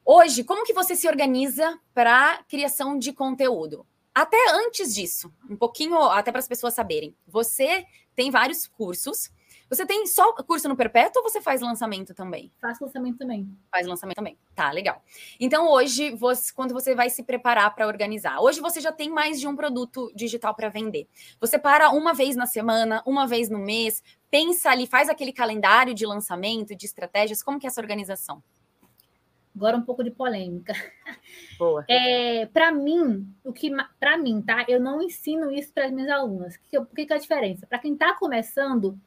[0.04, 3.86] Hoje, como que você se organiza para criação de conteúdo?
[4.14, 7.16] Até antes disso, um pouquinho, até para as pessoas saberem.
[7.28, 9.30] Você tem vários cursos
[9.72, 12.52] você tem só curso no perpétuo ou você faz lançamento também?
[12.60, 13.58] Faço lançamento também.
[13.72, 14.38] Faz lançamento também.
[14.54, 15.02] Tá, legal.
[15.40, 19.40] Então, hoje, você, quando você vai se preparar para organizar, hoje você já tem mais
[19.40, 21.08] de um produto digital para vender.
[21.40, 25.94] Você para uma vez na semana, uma vez no mês, pensa ali, faz aquele calendário
[25.94, 27.42] de lançamento, de estratégias.
[27.42, 28.44] Como que é essa organização?
[29.56, 30.74] Agora um pouco de polêmica.
[31.58, 31.86] Boa.
[31.88, 34.66] É, para mim, o que para mim, tá?
[34.68, 36.56] Eu não ensino isso para as minhas alunas.
[36.56, 37.66] O que, que, que é a diferença?
[37.66, 39.00] Para quem está começando,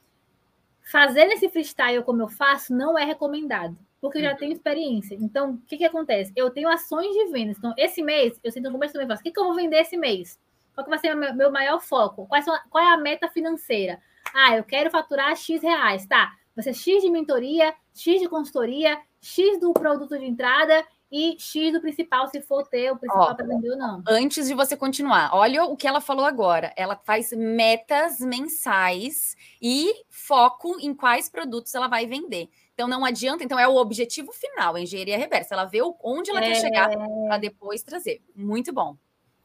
[0.84, 4.36] fazer esse freestyle como eu faço não é recomendado, porque eu já uhum.
[4.36, 5.16] tenho experiência.
[5.18, 6.32] Então, o que, que acontece?
[6.36, 7.56] Eu tenho ações de vendas.
[7.56, 9.80] Então, esse mês, eu sinto no começo também faço, o que, que eu vou vender
[9.80, 10.38] esse mês?
[10.74, 12.26] Qual que vai ser o meu, maior foco?
[12.26, 14.00] Qual, são, qual é a meta financeira?
[14.34, 16.32] Ah, eu quero faturar X reais, tá?
[16.54, 20.84] Vai ser X de mentoria, X de consultoria, X do produto de entrada
[21.16, 24.02] e X do principal, se for ter o principal para vender ou não.
[24.08, 26.72] Antes de você continuar, olha o que ela falou agora.
[26.76, 32.48] Ela faz metas mensais e foco em quais produtos ela vai vender.
[32.72, 35.54] Então não adianta, então é o objetivo final, a engenharia reversa.
[35.54, 36.48] Ela vê onde ela é...
[36.48, 38.20] quer chegar para depois trazer.
[38.34, 38.96] Muito bom.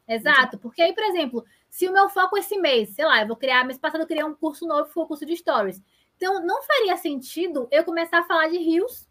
[0.08, 3.36] Exato, porque aí, por exemplo, se o meu foco esse mês, sei lá, eu vou
[3.36, 5.80] criar, mês passado eu criei um curso novo, foi o curso de stories.
[6.16, 9.08] Então não faria sentido eu começar a falar de rios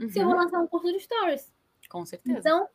[0.00, 0.08] uhum.
[0.08, 0.40] se eu vou uhum.
[0.40, 1.51] lançar um curso de stories.
[1.92, 2.38] Com certeza.
[2.38, 2.66] Então,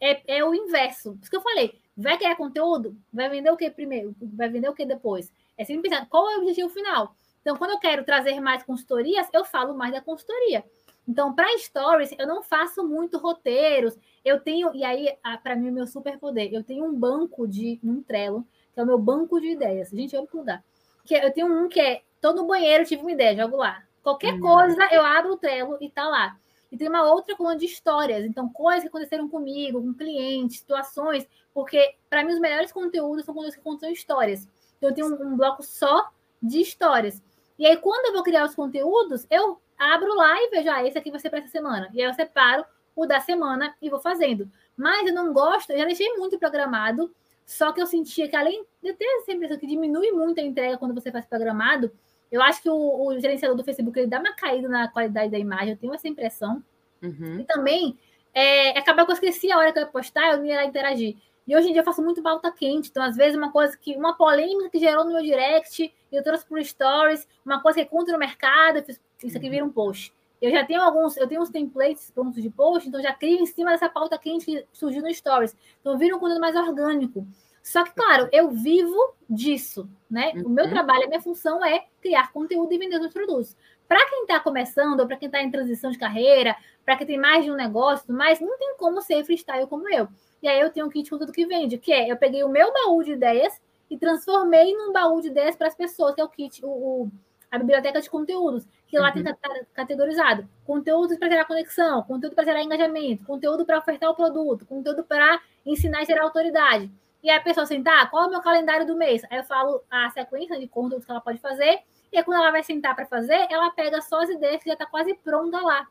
[0.00, 1.12] é, é o inverso.
[1.12, 2.96] Por isso que eu falei, vai criar conteúdo?
[3.12, 4.16] Vai vender o que primeiro?
[4.20, 5.30] Vai vender o que depois?
[5.58, 7.14] É sempre pensar, qual é o objetivo final?
[7.42, 10.64] Então, quando eu quero trazer mais consultorias, eu falo mais da consultoria.
[11.06, 13.98] Então, para stories, eu não faço muito roteiros.
[14.24, 18.02] Eu tenho, e aí, para mim, o meu superpoder, eu tenho um banco de um
[18.02, 19.90] Trello, que é o meu banco de ideias.
[19.90, 20.64] Gente, eu vou mudar.
[21.04, 23.82] Que eu tenho um que é todo banheiro tive uma ideia, jogo lá.
[24.02, 24.40] Qualquer hum.
[24.40, 26.36] coisa, eu abro o Trello e tá lá.
[26.72, 31.28] E tem uma outra coluna de histórias, então coisas que aconteceram comigo, com clientes, situações,
[31.52, 34.48] porque para mim os melhores conteúdos são conteúdos que contam histórias.
[34.78, 36.10] Então eu tenho um, um bloco só
[36.42, 37.22] de histórias.
[37.58, 40.96] E aí quando eu vou criar os conteúdos, eu abro lá e vejo, ah, esse
[40.96, 41.90] aqui vai ser para essa semana.
[41.92, 42.64] E aí eu separo
[42.96, 44.50] o da semana e vou fazendo.
[44.74, 48.64] Mas eu não gosto, eu já deixei muito programado, só que eu sentia que além
[48.82, 51.92] de ter essa impressão que diminui muito a entrega quando você faz programado,
[52.32, 55.38] eu acho que o, o, gerenciador do Facebook ele dá uma caída na qualidade da
[55.38, 56.64] imagem, eu tenho essa impressão.
[57.02, 57.40] Uhum.
[57.40, 57.98] E também,
[58.32, 61.16] é, acaba que eu esqueci a hora que eu ia postar, eu não ia interagir.
[61.46, 63.94] E hoje em dia eu faço muito pauta quente, então às vezes uma coisa que,
[63.96, 68.12] uma polêmica que gerou no meu direct, eu trouxe para stories, uma coisa que conta
[68.12, 68.82] no mercado,
[69.22, 70.14] isso aqui vira um post.
[70.40, 73.46] Eu já tenho alguns, eu tenho uns templates prontos de post, então já crio em
[73.46, 75.56] cima dessa pauta quente que surgiu no stories.
[75.80, 77.26] Então vira um conteúdo mais orgânico.
[77.62, 80.32] Só que, claro, eu vivo disso, né?
[80.34, 80.46] Uhum.
[80.46, 80.70] O meu uhum.
[80.70, 83.56] trabalho, a minha função é criar conteúdo e vender os produtos.
[83.86, 87.18] Para quem está começando, ou para quem está em transição de carreira, para quem tem
[87.18, 90.08] mais de um negócio, mas não tem como ser freestyle como eu.
[90.42, 92.48] E aí eu tenho um kit com tudo que vende, que é eu peguei o
[92.48, 96.24] meu baú de ideias e transformei num baú de ideias para as pessoas, que é
[96.24, 97.10] o kit, o, o,
[97.50, 99.22] a biblioteca de conteúdos, que lá uhum.
[99.22, 99.36] tem
[99.72, 105.04] categorizado conteúdos para gerar conexão, conteúdo para gerar engajamento, conteúdo para ofertar o produto, conteúdo
[105.04, 106.90] para ensinar e gerar autoridade.
[107.22, 109.22] E a pessoa sentar, qual é o meu calendário do mês?
[109.30, 111.80] Aí eu falo a sequência de conteúdos que ela pode fazer,
[112.12, 114.74] e aí quando ela vai sentar para fazer, ela pega só as ideias que já
[114.74, 115.86] está quase pronta lá.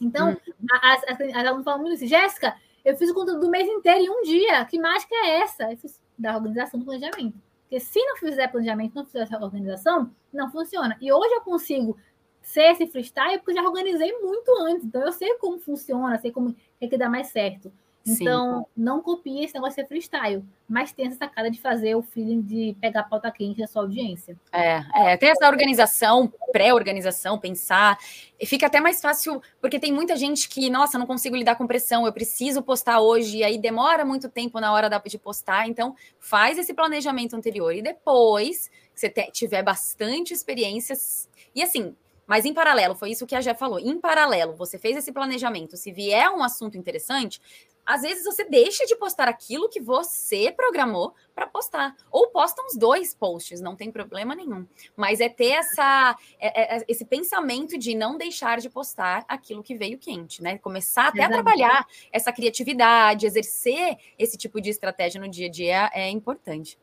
[0.00, 0.66] Então, hum.
[0.82, 4.00] as, as, as alunas falam muito assim, Jéssica, eu fiz o conteúdo do mês inteiro
[4.00, 5.70] em um dia, que mágica é essa?
[5.70, 7.38] Eu fiz da organização do planejamento.
[7.62, 10.96] Porque se não fizer planejamento, não fizer essa organização, não funciona.
[11.00, 11.98] E hoje eu consigo
[12.40, 14.84] ser esse freestyle porque eu já organizei muito antes.
[14.86, 17.70] Então eu sei como funciona, sei como é que dá mais certo.
[18.08, 18.64] Então, Sim.
[18.76, 22.76] não copie esse negócio de freestyle, mas tem essa sacada de fazer o feeling de
[22.80, 24.36] pegar a pauta quente da sua audiência.
[24.52, 27.98] É, é tem essa organização, pré-organização, pensar.
[28.40, 31.66] E fica até mais fácil, porque tem muita gente que, nossa, não consigo lidar com
[31.66, 35.68] pressão, eu preciso postar hoje, e aí demora muito tempo na hora de postar.
[35.68, 37.74] Então, faz esse planejamento anterior.
[37.74, 41.28] E depois, que você tiver bastante experiências.
[41.54, 41.94] E assim,
[42.28, 43.78] mas em paralelo, foi isso que a Jé falou.
[43.78, 45.78] Em paralelo, você fez esse planejamento.
[45.78, 47.40] Se vier um assunto interessante,
[47.88, 51.96] às vezes você deixa de postar aquilo que você programou para postar.
[52.10, 54.66] Ou posta uns dois posts, não tem problema nenhum.
[54.94, 59.62] Mas é ter essa, é, é, é esse pensamento de não deixar de postar aquilo
[59.62, 60.58] que veio quente, né?
[60.58, 61.40] Começar até Exatamente.
[61.40, 66.78] a trabalhar essa criatividade, exercer esse tipo de estratégia no dia a dia é importante.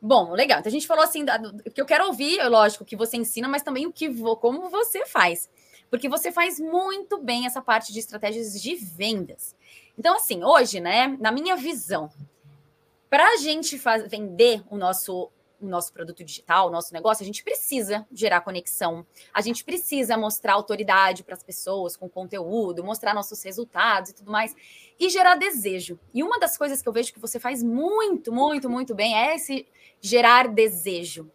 [0.00, 0.60] Bom, legal.
[0.60, 3.62] Então a gente falou assim, do, que eu quero ouvir, lógico, que você ensina, mas
[3.62, 4.08] também o que
[4.40, 5.50] como você faz.
[5.90, 9.54] Porque você faz muito bem essa parte de estratégias de vendas.
[9.98, 12.10] Então, assim, hoje, né, na minha visão,
[13.08, 15.30] para a gente faz, vender o nosso
[15.60, 20.16] o nosso produto digital, o nosso negócio, a gente precisa gerar conexão, a gente precisa
[20.16, 24.54] mostrar autoridade para as pessoas com conteúdo, mostrar nossos resultados e tudo mais,
[24.98, 25.98] e gerar desejo.
[26.12, 29.34] E uma das coisas que eu vejo que você faz muito, muito, muito bem é
[29.34, 29.66] esse
[30.00, 31.30] gerar desejo.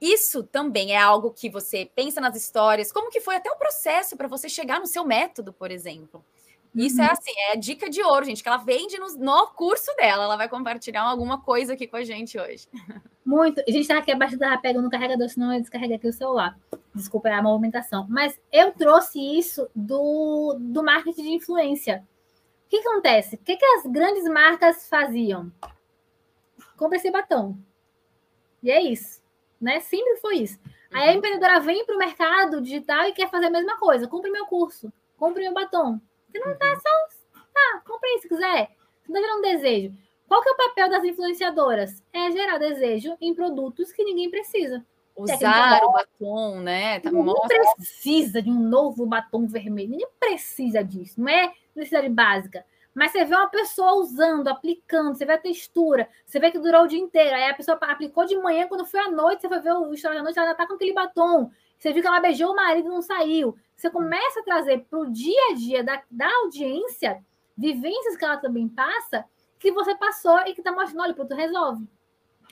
[0.00, 4.16] Isso também é algo que você pensa nas histórias, como que foi até o processo
[4.16, 6.24] para você chegar no seu método, por exemplo.
[6.74, 7.10] Isso é uhum.
[7.10, 10.24] é assim, é dica de ouro, gente, que ela vende no, no curso dela.
[10.24, 12.66] Ela vai compartilhar alguma coisa aqui com a gente hoje.
[13.24, 13.62] Muito.
[13.66, 16.58] A gente tá aqui abaixo da pega no carregador, senão eu descarreguei aqui o celular.
[16.94, 18.06] Desculpa é a movimentação.
[18.08, 22.06] Mas eu trouxe isso do, do marketing de influência.
[22.66, 23.36] O que, que acontece?
[23.36, 25.52] O que, que as grandes marcas faziam?
[26.76, 27.54] Compre esse batom.
[28.62, 29.20] E é isso.
[29.60, 29.78] Né?
[29.80, 30.58] Sempre foi isso.
[30.90, 31.18] Aí a uhum.
[31.18, 34.08] empreendedora vem para o mercado digital e quer fazer a mesma coisa.
[34.08, 36.00] Compre meu curso, compre meu batom.
[36.32, 37.40] Você não tá só.
[37.52, 38.70] Tá, compre aí se quiser.
[39.02, 39.94] Você não tá gerando desejo.
[40.26, 42.02] Qual que é o papel das influenciadoras?
[42.12, 44.84] É gerar desejo em produtos que ninguém precisa.
[45.14, 47.00] Usar o batom, né?
[47.00, 49.90] Tá, ninguém precisa de um novo batom vermelho.
[49.90, 51.20] Ninguém precisa disso.
[51.20, 52.64] Não é necessidade básica.
[52.94, 56.82] Mas você vê uma pessoa usando, aplicando, você vê a textura, você vê que durou
[56.82, 57.34] o dia inteiro.
[57.34, 60.18] Aí a pessoa aplicou de manhã, quando foi à noite, você foi ver o história
[60.18, 61.50] da noite, ela já tá com aquele batom.
[61.82, 63.56] Você viu que ela beijou o marido e não saiu.
[63.74, 67.20] Você começa a trazer para o dia a dia da, da audiência
[67.58, 69.24] vivências que ela também passa
[69.58, 71.88] que você passou e que está mostrando, olha, o produto resolve.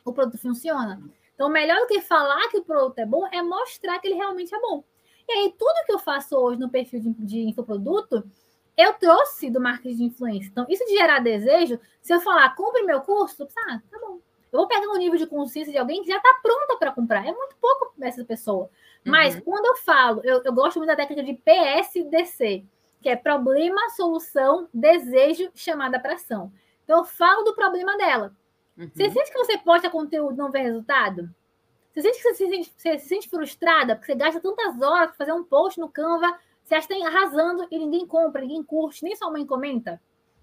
[0.05, 1.01] O produto funciona.
[1.33, 4.53] Então, melhor do que falar que o produto é bom é mostrar que ele realmente
[4.53, 4.83] é bom.
[5.29, 8.29] E aí, tudo que eu faço hoje no perfil de, de infoproduto,
[8.77, 10.49] eu trouxe do marketing de influência.
[10.51, 14.19] Então, isso de gerar desejo, se eu falar, compre meu curso, ah, tá bom.
[14.53, 17.25] Eu vou pegar um nível de consciência de alguém que já está pronta para comprar.
[17.25, 18.69] É muito pouco essa pessoa.
[19.05, 19.41] Mas uhum.
[19.43, 22.65] quando eu falo, eu, eu gosto muito da técnica de PSDC,
[23.01, 26.53] que é problema, solução, desejo, chamada para ação.
[26.85, 28.35] Então, eu falo do problema dela.
[28.77, 28.91] Uhum.
[28.93, 31.31] Você sente que você posta conteúdo e não vê resultado?
[31.93, 35.09] Você sente que você se sente, você se sente frustrada porque você gasta tantas horas
[35.09, 38.63] para fazer um post no Canva, você acha que está arrasando e ninguém compra, ninguém
[38.63, 40.01] curte, nem sua mãe comenta?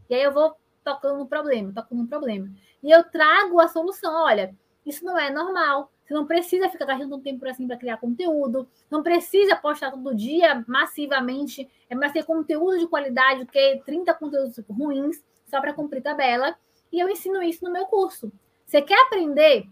[0.10, 2.50] E aí eu vou tocando no problema, tocando no problema.
[2.84, 4.14] E eu trago a solução.
[4.24, 5.92] Olha, isso não é normal.
[6.08, 10.16] Você não precisa ficar gastando um tempo assim para criar conteúdo, não precisa postar todo
[10.16, 15.74] dia massivamente, é mais ter conteúdo de qualidade do que 30 conteúdos ruins só para
[15.74, 16.56] cumprir tabela.
[16.94, 18.32] E eu ensino isso no meu curso.
[18.66, 19.68] Você quer aprender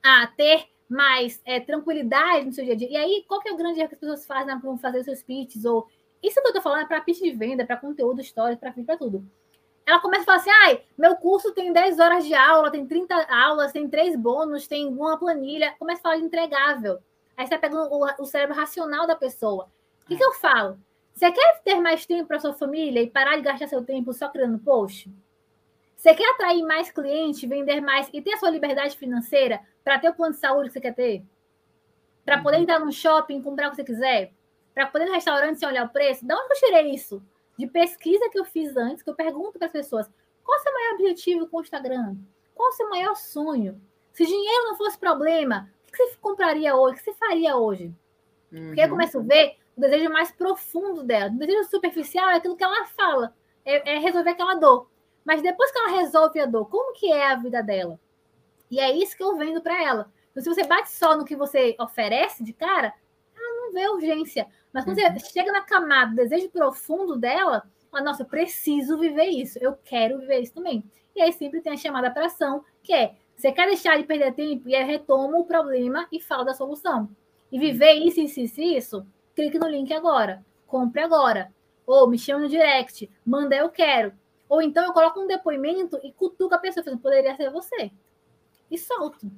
[0.00, 2.90] a ter mais é, tranquilidade no seu dia a dia?
[2.90, 5.24] E aí, qual que é o grande erro que as pessoas fazem para fazer seus
[5.24, 5.64] pitches?
[5.64, 5.88] Ou
[6.22, 8.96] isso que eu estou falando é para pitch de venda, para conteúdo, história, para para
[8.96, 9.28] tudo.
[9.86, 13.14] Ela começa a falar assim: ai, meu curso tem 10 horas de aula, tem 30
[13.28, 15.74] aulas, tem três bônus, tem uma planilha.
[15.78, 16.98] Começa a falar de entregável.
[17.36, 19.68] Aí você está pegando o, o, cérebro racional da pessoa.
[20.02, 20.16] O que, é.
[20.16, 20.78] que eu falo?
[21.12, 24.28] Você quer ter mais tempo para sua família e parar de gastar seu tempo só
[24.28, 25.10] criando post?
[25.96, 30.08] Você quer atrair mais clientes, vender mais e ter a sua liberdade financeira para ter
[30.08, 31.22] o plano de saúde que você quer ter?
[32.24, 32.62] Para poder uhum.
[32.62, 34.32] entrar no shopping, comprar o que você quiser?
[34.72, 36.26] Para poder ir no restaurante sem olhar o preço?
[36.26, 37.22] De onde eu tirei isso?
[37.58, 40.10] De pesquisa que eu fiz antes, que eu pergunto para as pessoas:
[40.42, 42.16] qual é o seu maior objetivo com o Instagram?
[42.54, 43.80] Qual é o seu maior sonho?
[44.12, 46.94] Se dinheiro não fosse problema, o que você compraria hoje?
[46.94, 47.92] O que você faria hoje?
[48.52, 48.66] Uhum.
[48.66, 51.30] Porque eu começo a ver o desejo mais profundo dela.
[51.30, 54.88] O desejo superficial é aquilo que ela fala, é, é resolver aquela dor.
[55.24, 57.98] Mas depois que ela resolve a dor, como que é a vida dela?
[58.70, 60.12] E é isso que eu vendo para ela.
[60.30, 62.92] Então, se você bate só no que você oferece de cara,
[63.34, 64.46] ela não vê urgência.
[64.74, 65.12] Mas quando uhum.
[65.12, 69.78] você chega na camada do desejo profundo dela, ela, nossa, eu preciso viver isso, eu
[69.84, 70.84] quero viver isso também.
[71.14, 74.34] E aí sempre tem a chamada para ação, que é você quer deixar de perder
[74.34, 77.08] tempo e aí retoma o problema e fala da solução.
[77.52, 81.52] E viver isso, isso, isso, isso clique no link agora, compre agora.
[81.86, 84.12] Ou me chama no direct, manda eu quero.
[84.48, 87.92] Ou então eu coloco um depoimento e cutuca a pessoa, falando, poderia ser você.
[88.68, 89.30] E solto.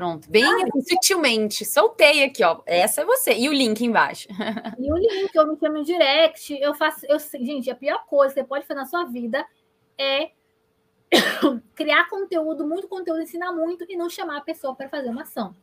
[0.00, 1.62] Pronto, bem ah, sutilmente.
[1.62, 2.62] Soltei aqui, ó.
[2.64, 3.34] Essa é você.
[3.34, 4.28] E o link embaixo.
[4.78, 6.58] E o link, eu me chamo no direct.
[6.58, 7.04] Eu faço.
[7.04, 9.46] Eu, gente, a pior coisa que você pode fazer na sua vida
[9.98, 10.30] é
[11.76, 15.54] criar conteúdo, muito conteúdo, ensinar muito e não chamar a pessoa para fazer uma ação.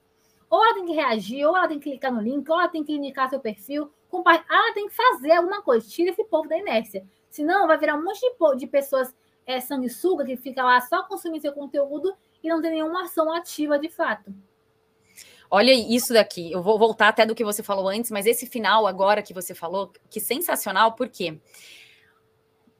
[0.52, 2.84] Ou ela tem que reagir, ou ela tem que clicar no link, ou ela tem
[2.84, 3.92] que indicar seu perfil,
[4.24, 7.04] ela tem que fazer alguma coisa, tira esse povo da inércia.
[7.28, 9.16] Senão vai virar um monte de, de pessoas
[9.48, 13.78] é, sanguessuga que fica lá só consumindo seu conteúdo e não tem nenhuma ação ativa
[13.78, 14.34] de fato.
[15.50, 18.86] Olha isso daqui, eu vou voltar até do que você falou antes, mas esse final
[18.86, 21.40] agora que você falou, que sensacional, por quê?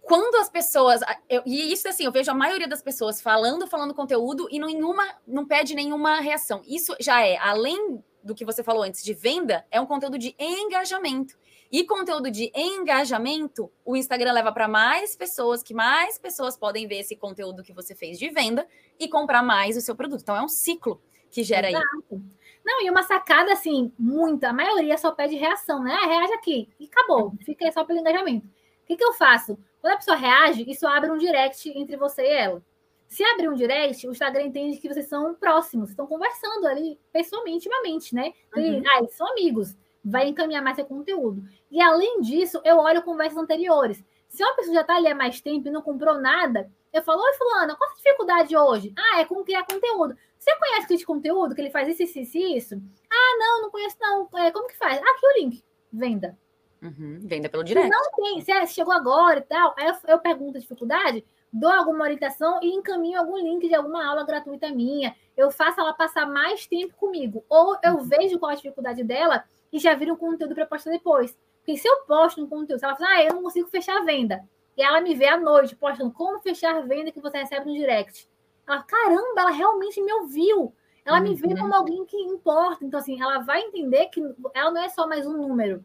[0.08, 1.02] quando as pessoas.
[1.30, 5.04] Eu, e isso assim, eu vejo a maioria das pessoas falando, falando conteúdo e nenhuma,
[5.28, 6.62] não pede nenhuma reação.
[6.66, 10.34] Isso já é, além do que você falou antes de venda, é um conteúdo de
[10.40, 11.38] engajamento.
[11.72, 17.00] E conteúdo de engajamento, o Instagram leva para mais pessoas, que mais pessoas podem ver
[17.00, 18.66] esse conteúdo que você fez de venda
[18.98, 20.22] e comprar mais o seu produto.
[20.22, 21.86] Então é um ciclo que gera Exato.
[21.86, 22.22] isso.
[22.64, 25.94] Não, e uma sacada assim, muita, a maioria só pede reação, né?
[26.02, 28.46] Ah, reage aqui e acabou, fica aí só pelo engajamento.
[28.46, 29.58] O que, que eu faço?
[29.82, 32.64] Quando a pessoa reage, isso abre um direct entre você e ela.
[33.08, 37.58] Se abrir um direct, o Instagram entende que vocês são próximos, estão conversando ali pessoalmente,
[37.58, 38.34] intimamente, né?
[38.56, 38.84] Uhum.
[38.86, 39.76] ah, eles são amigos
[40.08, 41.44] vai encaminhar mais seu conteúdo.
[41.70, 44.04] E além disso, eu olho conversas anteriores.
[44.30, 47.22] Se uma pessoa já está ali há mais tempo e não comprou nada, eu falo,
[47.22, 48.94] oi, fulana, qual a dificuldade hoje?
[48.98, 50.16] Ah, é com criar conteúdo.
[50.38, 52.84] Você conhece esse conteúdo, que ele faz isso, isso, isso, isso?
[53.12, 54.30] Ah, não, não conheço, não.
[54.36, 54.98] É, como que faz?
[54.98, 55.64] Aqui o link.
[55.92, 56.38] Venda.
[56.82, 57.90] Uhum, venda pelo direct.
[57.90, 61.26] Se não tem, se é, chegou agora e tal, aí eu, eu pergunto a dificuldade,
[61.52, 65.16] dou alguma orientação e encaminho algum link de alguma aula gratuita minha.
[65.36, 67.44] Eu faço ela passar mais tempo comigo.
[67.50, 68.04] Ou eu uhum.
[68.04, 71.38] vejo qual a dificuldade dela e já viram conteúdo para postar depois.
[71.58, 74.06] Porque se eu posto um conteúdo, se ela fala, ah, eu não consigo fechar a
[74.06, 74.44] venda,
[74.78, 77.74] e ela me vê à noite postando como fechar a venda que você recebe no
[77.74, 78.30] direct.
[78.68, 80.74] Ela, caramba, ela realmente me ouviu.
[81.04, 81.58] Ela me vê uhum.
[81.58, 82.86] como alguém que importa.
[82.86, 84.22] Então, assim, ela vai entender que
[84.54, 85.84] ela não é só mais um número.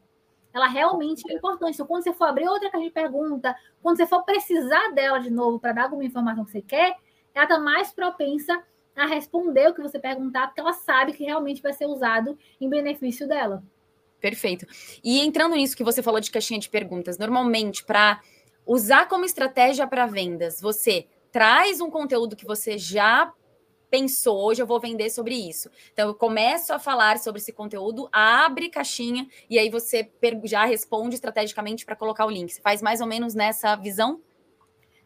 [0.52, 1.74] Ela realmente é importante.
[1.74, 5.30] Então, quando você for abrir outra caixa de pergunta, quando você for precisar dela de
[5.30, 6.96] novo para dar alguma informação que você quer,
[7.34, 8.62] ela está mais propensa
[8.94, 12.68] a responder o que você perguntar, porque ela sabe que realmente vai ser usado em
[12.68, 13.62] benefício dela.
[14.22, 14.64] Perfeito.
[15.02, 18.22] E entrando nisso que você falou de caixinha de perguntas, normalmente para
[18.64, 23.34] usar como estratégia para vendas, você traz um conteúdo que você já
[23.90, 25.68] pensou, hoje eu vou vender sobre isso.
[25.92, 30.08] Então eu começo a falar sobre esse conteúdo, abre caixinha e aí você
[30.44, 32.52] já responde estrategicamente para colocar o link.
[32.52, 34.22] Você faz mais ou menos nessa visão?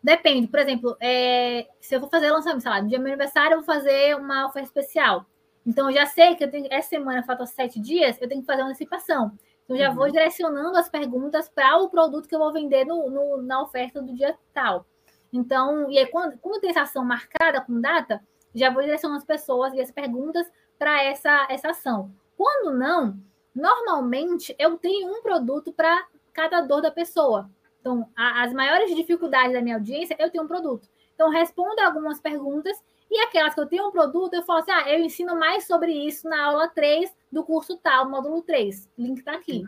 [0.03, 3.15] Depende, por exemplo, é, se eu vou fazer lançamento, sei lá, no dia do meu
[3.15, 5.27] aniversário, eu vou fazer uma oferta especial.
[5.67, 8.47] Então, eu já sei que eu tenho, essa semana falta sete dias, eu tenho que
[8.47, 9.33] fazer uma antecipação.
[9.65, 9.97] Então, já uhum.
[9.97, 14.01] vou direcionando as perguntas para o produto que eu vou vender no, no, na oferta
[14.01, 14.87] do dia tal.
[15.33, 18.23] Então, e aí, quando, quando tem essa ação marcada com data,
[18.55, 20.47] já vou direcionando as pessoas e as perguntas
[20.79, 22.13] para essa, essa ação.
[22.37, 23.19] Quando não,
[23.53, 27.51] normalmente eu tenho um produto para cada dor da pessoa.
[27.81, 30.89] Então, a, as maiores dificuldades da minha audiência, eu tenho um produto.
[31.15, 32.77] Então, respondo algumas perguntas
[33.11, 35.93] e aquelas que eu tenho um produto, eu falo assim: ah, eu ensino mais sobre
[35.93, 38.89] isso na aula 3 do curso tal, módulo 3.
[38.99, 39.65] O link está aqui.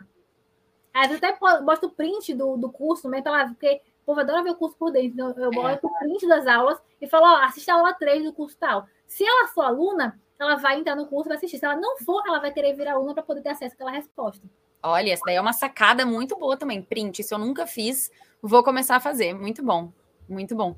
[0.93, 4.43] Aí eu até boto print do, do curso, né, pra lá, porque o povo adora
[4.43, 5.13] ver o curso por dentro.
[5.13, 8.33] Então, eu boto o print das aulas e falo: ó, assista a aula 3 do
[8.33, 8.87] curso tal.
[9.07, 11.59] Se ela for aluna, ela vai entrar no curso e vai assistir.
[11.59, 14.47] Se ela não for, ela vai querer vir aluna para poder ter acesso àquela resposta.
[14.81, 16.81] Olha, essa daí é uma sacada muito boa também.
[16.81, 18.09] Print, isso eu nunca fiz,
[18.41, 19.33] vou começar a fazer.
[19.33, 19.91] Muito bom,
[20.27, 20.75] muito bom.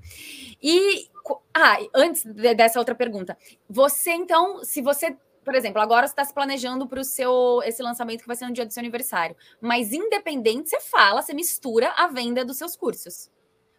[0.62, 1.08] E,
[1.54, 3.38] ah, antes dessa outra pergunta,
[3.70, 7.82] você então, se você, por exemplo, agora você está se planejando para o seu esse
[7.82, 11.92] lançamento que vai ser no dia do seu aniversário, mas independente, você fala, você mistura
[11.92, 13.30] a venda dos seus cursos.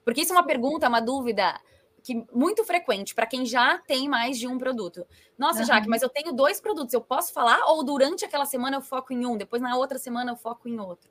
[0.04, 1.58] Porque isso é uma pergunta, uma dúvida
[2.02, 5.06] que muito frequente para quem já tem mais de um produto.
[5.38, 5.66] Nossa, uhum.
[5.66, 7.60] Jaque, mas eu tenho dois produtos, eu posso falar?
[7.68, 10.80] Ou durante aquela semana eu foco em um, depois na outra semana eu foco em
[10.80, 11.10] outro?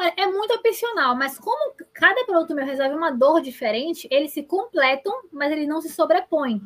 [0.00, 4.42] Olha, é muito opcional, mas como cada produto meu resolve uma dor diferente, eles se
[4.42, 6.62] completam, mas eles não se sobrepõem.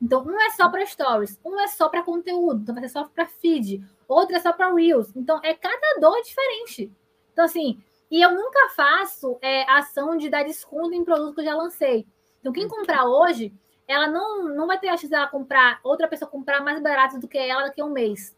[0.00, 3.04] Então, um é só para stories, um é só para conteúdo, então vai ser só
[3.04, 5.10] para feed, outro é só para reels.
[5.16, 6.92] Então, é cada dor diferente.
[7.32, 11.46] Então, assim, e eu nunca faço é, ação de dar desconto em produto que eu
[11.46, 12.06] já lancei.
[12.40, 13.54] Então, quem comprar hoje,
[13.88, 17.18] ela não, não vai ter a chance de ela comprar, outra pessoa comprar mais barato
[17.18, 18.36] do que ela daqui a um mês.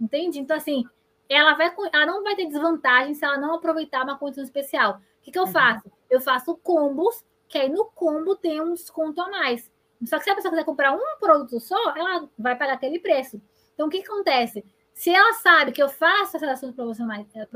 [0.00, 0.38] Entende?
[0.38, 0.84] Então, assim,
[1.30, 4.94] ela, vai, ela não vai ter desvantagem se ela não aproveitar uma condição especial.
[4.94, 5.52] O que, que eu uhum.
[5.52, 5.90] faço?
[6.10, 9.70] Eu faço combos, que aí no combo tem um desconto a mais.
[10.04, 13.40] Só que se a pessoa quiser comprar um produto só, ela vai pagar aquele preço.
[13.74, 14.64] Então, o que, que acontece?
[14.92, 17.46] Se ela sabe que eu faço essas ações promocionais, eh,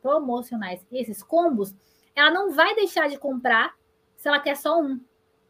[0.00, 1.74] promocionais e esses combos,
[2.14, 3.74] ela não vai deixar de comprar
[4.16, 5.00] se ela quer só um.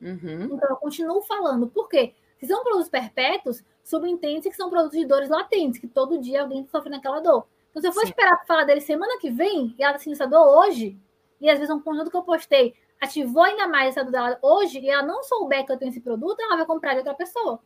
[0.00, 0.44] Uhum.
[0.44, 1.68] Então, eu continuo falando.
[1.68, 2.14] Por quê?
[2.38, 6.66] Se são produtos perpétuos, subentende que são produtos de dores latentes, que todo dia alguém
[6.66, 7.46] sofre naquela dor.
[7.76, 8.08] Então, se eu for Sim.
[8.08, 10.98] esperar para falar dele semana que vem, e ela tá essa dor hoje,
[11.38, 14.88] e às vezes um conjunto que eu postei ativou ainda mais essa dela hoje, e
[14.88, 17.60] ela não souber que eu tenho esse produto, ela vai comprar de outra pessoa.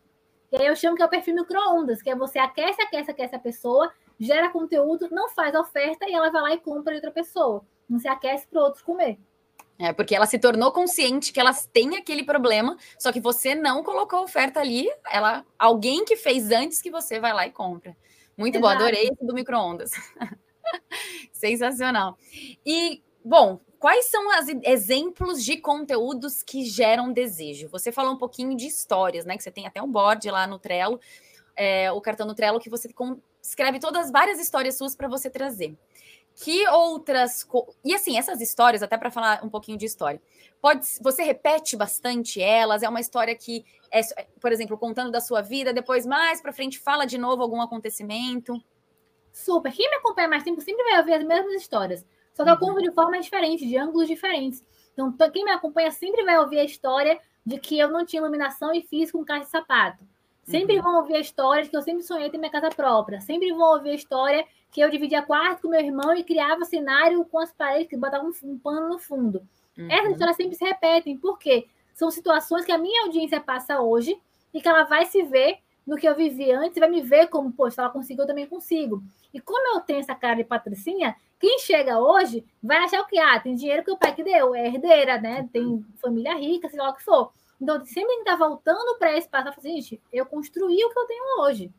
[0.51, 3.37] E aí eu chamo que é o perfil micro-ondas, que é você aquece, aquece, aquece
[3.37, 7.13] a pessoa, gera conteúdo, não faz oferta e ela vai lá e compra de outra
[7.13, 7.65] pessoa.
[7.89, 9.17] Não se aquece para outros comer.
[9.79, 13.85] É, porque ela se tornou consciente que elas têm aquele problema, só que você não
[13.85, 17.97] colocou oferta ali, ela, alguém que fez antes que você vai lá e compra.
[18.41, 18.75] Muito Exato.
[18.75, 19.91] bom, adorei esse do micro-ondas.
[21.31, 22.17] Sensacional.
[22.65, 27.69] E, bom, quais são os exemplos de conteúdos que geram desejo?
[27.69, 29.37] Você falou um pouquinho de histórias, né?
[29.37, 30.99] Que você tem até um board lá no Trello.
[31.55, 32.89] é, o cartão no Trello que você
[33.43, 35.77] escreve todas várias histórias suas para você trazer.
[36.43, 37.47] Que outras.
[37.85, 40.21] E assim, essas histórias, até para falar um pouquinho de história,
[40.61, 44.01] pode você repete bastante elas, é uma história que é,
[44.41, 48.59] por exemplo, contando da sua vida, depois mais para frente fala de novo algum acontecimento.
[49.33, 49.73] Super.
[49.73, 52.07] Quem me acompanha mais tempo sempre vai ouvir as mesmas histórias.
[52.33, 54.65] Só que eu conto de formas diferentes, de ângulos diferentes.
[54.93, 58.73] Então, quem me acompanha sempre vai ouvir a história de que eu não tinha iluminação
[58.73, 60.05] e fiz com caixa de sapato.
[60.43, 60.83] Sempre uhum.
[60.83, 63.21] vão ouvir a história de que eu sempre sonhei ter minha casa própria.
[63.21, 67.25] Sempre vão ouvir a história que eu dividia quarto com meu irmão e criava cenário
[67.25, 69.43] com as paredes, que botava um, um pano no fundo.
[69.77, 69.91] Uhum.
[69.91, 71.17] Essas histórias sempre se repetem.
[71.17, 71.67] Por quê?
[71.95, 74.17] São situações que a minha audiência passa hoje
[74.55, 77.29] e que ela vai se ver no que eu vivi antes e vai me ver
[77.29, 79.03] como, poxa, ela conseguiu, eu também consigo.
[79.35, 83.19] E como eu tenho essa cara de patricinha, quem chega hoje vai achar o que?
[83.19, 85.49] Ah, tem dinheiro que o pai que deu, é herdeira, né?
[85.53, 87.33] Tem família rica, sei lá o que for.
[87.61, 91.41] Então, sempre está voltando para esse passo, assim, gente, eu construí o que eu tenho
[91.41, 91.73] hoje.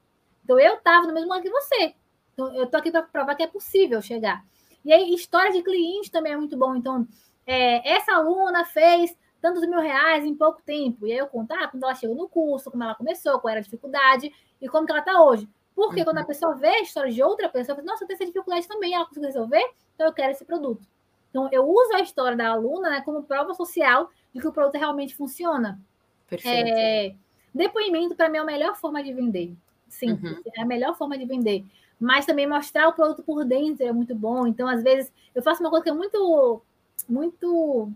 [0.44, 1.96] Então, eu estava no mesmo lugar que você.
[2.34, 4.46] Então, eu estou aqui para provar que é possível chegar.
[4.86, 6.76] E aí, história de cliente também é muito bom.
[6.76, 7.08] Então,
[7.46, 11.08] é, essa aluna fez tantos mil reais em pouco tempo.
[11.08, 13.60] E aí eu contar ah, quando ela chegou no curso, como ela começou, qual era
[13.60, 15.50] a dificuldade e como que ela está hoje.
[15.76, 16.06] Porque uhum.
[16.06, 18.68] quando a pessoa vê a história de outra pessoa, fala, nossa, eu tenho essa dificuldade
[18.68, 19.64] também, ela conseguiu resolver,
[19.96, 20.86] então eu quero esse produto.
[21.32, 24.76] Então, eu uso a história da aluna né, como prova social de que o produto
[24.76, 25.80] realmente funciona.
[26.30, 26.70] Perfeito.
[26.70, 27.16] É,
[27.54, 29.54] depoimento, para mim, é a melhor forma de vender.
[29.88, 30.42] Sim, uhum.
[30.56, 31.66] é a melhor forma de vender.
[32.00, 34.46] Mas também mostrar o produto por dentro é muito bom.
[34.46, 36.62] Então, às vezes, eu faço uma coisa que é muito,
[37.08, 37.92] muito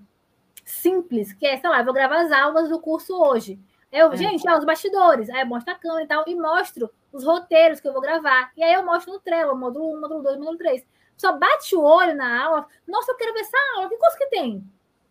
[0.64, 3.60] simples, que é, sei lá, eu vou gravar as aulas do curso hoje.
[3.92, 4.18] Eu, é.
[4.18, 7.80] gente, ó, os bastidores, aí eu mostro a câmera e tal, e mostro os roteiros
[7.80, 8.52] que eu vou gravar.
[8.58, 10.86] E aí eu mostro no Trello, módulo 1, módulo 2, módulo 3.
[11.18, 12.68] Só bate o olho na aula.
[12.88, 13.90] Nossa, eu quero ver essa aula.
[13.90, 14.64] Que curso que tem?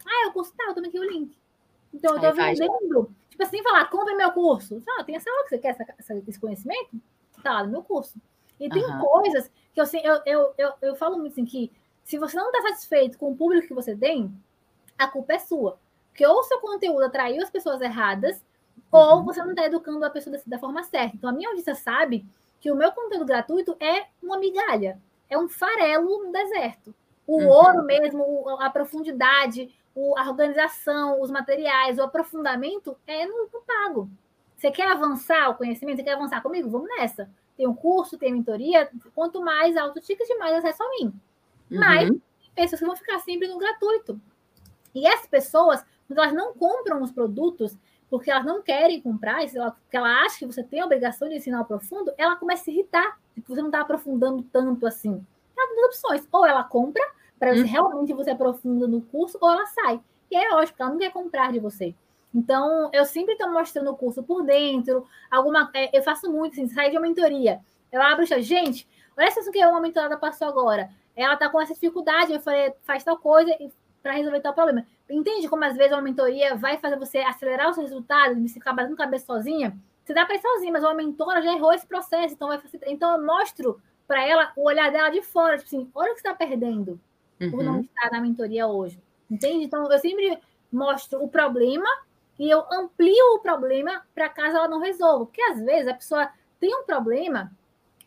[0.06, 1.36] Ah, o curso tal, tá, toma aqui o link.
[1.92, 3.14] Então, eu tô aí vendendo.
[3.30, 4.82] Tipo assim, falar, compre meu curso.
[4.88, 6.90] Ah, tem essa aula que você quer, essa, esse conhecimento?
[7.42, 8.18] Tá lá no meu curso.
[8.60, 9.00] E tem uhum.
[9.00, 11.72] coisas que assim, eu, eu, eu, eu falo muito assim, que
[12.04, 14.32] se você não está satisfeito com o público que você tem,
[14.98, 15.78] a culpa é sua.
[16.10, 18.40] Porque ou seu conteúdo atraiu as pessoas erradas,
[18.90, 19.24] ou uhum.
[19.24, 21.16] você não está educando a pessoa da, da, forma certa.
[21.16, 22.24] Então, a minha audiência sabe
[22.60, 26.94] que o meu conteúdo gratuito é uma migalha, é um farelo no deserto.
[27.26, 27.48] O uhum.
[27.48, 29.74] ouro mesmo, a profundidade,
[30.16, 34.10] a organização, os materiais, o aprofundamento é no, no pago.
[34.56, 35.96] Você quer avançar o conhecimento?
[35.96, 36.68] Você quer avançar comigo?
[36.68, 37.30] Vamos nessa.
[37.56, 38.90] Tem um curso, tem mentoria.
[39.14, 41.04] Quanto mais alto ticket, mais acesso a mim.
[41.70, 41.80] Uhum.
[41.80, 42.10] Mas
[42.54, 44.20] pessoas que vão ficar sempre no gratuito.
[44.94, 47.76] E essas pessoas, quando elas não compram os produtos,
[48.08, 51.62] porque elas não querem comprar, porque ela acha que você tem a obrigação de ensinar
[51.62, 55.24] o profundo, ela começa a se irritar, porque você não está aprofundando tanto assim.
[55.56, 56.28] Ela tem duas opções.
[56.30, 57.02] Ou ela compra,
[57.38, 57.64] para uhum.
[57.64, 60.00] realmente você aprofunda no curso, ou ela sai.
[60.30, 61.94] E é lógico, ela não quer comprar de você.
[62.34, 65.06] Então, eu sempre estou mostrando o curso por dentro.
[65.30, 67.60] Alguma, é, eu faço muito, assim, sai de uma mentoria.
[67.92, 70.90] Eu abro e gente, olha isso que uma mentorada passou agora.
[71.14, 73.56] Ela está com essa dificuldade, eu falei, faz tal coisa
[74.02, 74.84] para resolver tal problema.
[75.08, 78.96] Entende como às vezes uma mentoria vai fazer você acelerar os resultados, você ficar batendo
[78.96, 79.78] cabeça sozinha?
[80.04, 82.92] Você dá para ir sozinha, mas uma mentora já errou esse processo, então vai facilitar.
[82.92, 86.20] Então eu mostro para ela o olhar dela de fora, tipo assim, olha o que
[86.20, 87.00] você está perdendo
[87.40, 87.50] uhum.
[87.50, 89.00] por não estar na mentoria hoje.
[89.30, 89.64] Entende?
[89.64, 90.38] Então eu sempre
[90.70, 91.88] mostro o problema
[92.38, 95.24] e eu amplio o problema para caso ela não resolva.
[95.24, 96.28] Porque às vezes a pessoa
[96.60, 97.50] tem um problema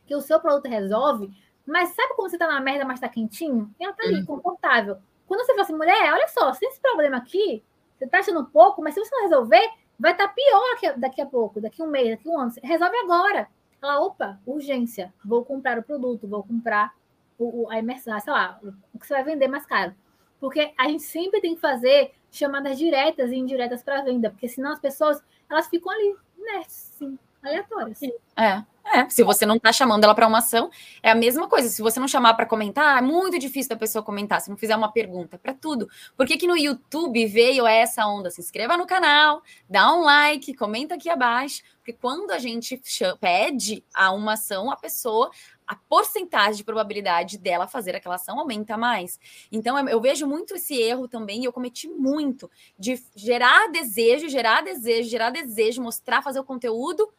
[0.06, 1.32] que o seu produto resolve,
[1.66, 3.74] mas sabe quando você está na merda, mas está quentinho?
[3.80, 4.26] E ela está ali, uhum.
[4.26, 4.98] confortável.
[5.28, 7.64] Quando você fala assim, mulher, olha só, se esse problema aqui,
[7.98, 9.70] você está achando pouco, mas se você não resolver,
[10.00, 12.52] vai estar tá pior daqui a pouco, daqui a um mês, daqui a um ano.
[12.64, 13.48] Resolve agora.
[13.82, 16.94] Ela, opa, urgência, vou comprar o produto, vou comprar
[17.38, 18.60] o, a imersão, sei lá,
[18.94, 19.94] o que você vai vender mais caro.
[20.40, 24.72] Porque a gente sempre tem que fazer chamadas diretas e indiretas para venda, porque senão
[24.72, 28.02] as pessoas elas ficam ali, né, sim, aleatórias.
[28.36, 28.64] É.
[28.94, 30.70] É, se você não tá chamando ela para uma ação,
[31.04, 31.68] é a mesma coisa.
[31.68, 34.40] Se você não chamar para comentar, é muito difícil da pessoa comentar.
[34.40, 35.90] Se não fizer uma pergunta para tudo.
[36.16, 38.32] Por que, que no YouTube veio essa onda?
[38.32, 41.64] Se inscreva no canal, dá um like, comenta aqui abaixo.
[41.78, 42.82] Porque quando a gente
[43.20, 45.32] pede a uma ação, a pessoa,
[45.66, 49.20] a porcentagem de probabilidade dela fazer aquela ação aumenta mais.
[49.52, 54.62] Então, eu vejo muito esse erro também, e eu cometi muito, de gerar desejo, gerar
[54.64, 57.10] desejo, gerar desejo, mostrar, fazer o conteúdo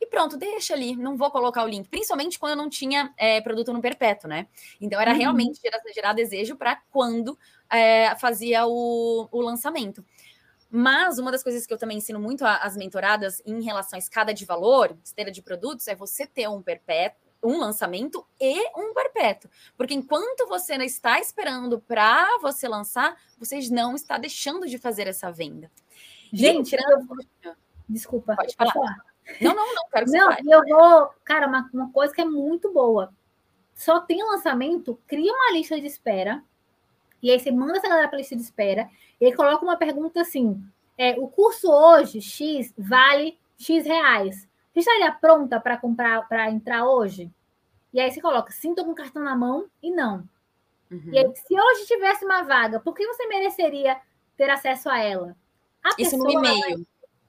[0.00, 3.40] e pronto, deixa ali, não vou colocar o link, principalmente quando eu não tinha é,
[3.40, 4.46] produto no perpétuo, né?
[4.80, 5.18] Então era uhum.
[5.18, 7.38] realmente gerar, gerar desejo para quando
[7.70, 10.04] é, fazia o, o lançamento.
[10.70, 14.32] Mas uma das coisas que eu também ensino muito às mentoradas em relação à escada
[14.32, 19.50] de valor, esteira de produtos, é você ter um perpétuo, um lançamento e um perpétuo.
[19.76, 25.08] Porque enquanto você não está esperando para você lançar, vocês não está deixando de fazer
[25.08, 25.70] essa venda.
[26.32, 27.52] Gente, e...
[27.88, 29.09] desculpa, pode falar.
[29.40, 31.10] Não, não, não, quero que não, você Não, eu vou.
[31.24, 33.12] Cara, uma, uma coisa que é muito boa.
[33.74, 36.42] Só tem lançamento, cria uma lista de espera.
[37.22, 38.88] E aí você manda essa galera para lista de espera.
[39.20, 40.62] E aí coloca uma pergunta assim:
[40.96, 44.48] é, o curso hoje, X, vale X reais.
[44.72, 47.30] Você estaria pronta para comprar, para entrar hoje?
[47.92, 50.28] E aí você coloca, sim, tô com o cartão na mão e não.
[50.90, 51.10] Uhum.
[51.12, 54.00] E aí, se hoje tivesse uma vaga, por que você mereceria
[54.36, 55.36] ter acesso a ela?
[55.82, 56.86] A Isso no e-mail.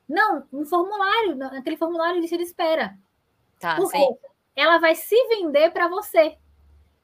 [0.07, 2.97] Não, um formulário, naquele formulário de lista de espera.
[3.59, 4.17] Tá, Porque sim.
[4.55, 6.37] ela vai se vender para você.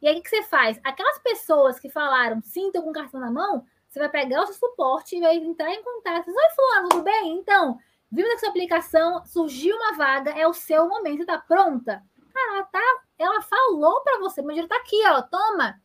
[0.02, 0.80] E aí o que você faz?
[0.84, 4.46] Aquelas pessoas que falaram, sim, tô com o cartão na mão, você vai pegar o
[4.48, 6.28] seu suporte e vai entrar em contato.
[6.28, 7.38] Oi, fulano, tudo bem?
[7.40, 7.80] Então,
[8.12, 12.04] viu na sua aplicação, surgiu uma vaga, é o seu momento, tá pronta?
[12.34, 15.82] Cara, ela, tá, ela falou para você, meu dinheiro tá aqui, ó, toma.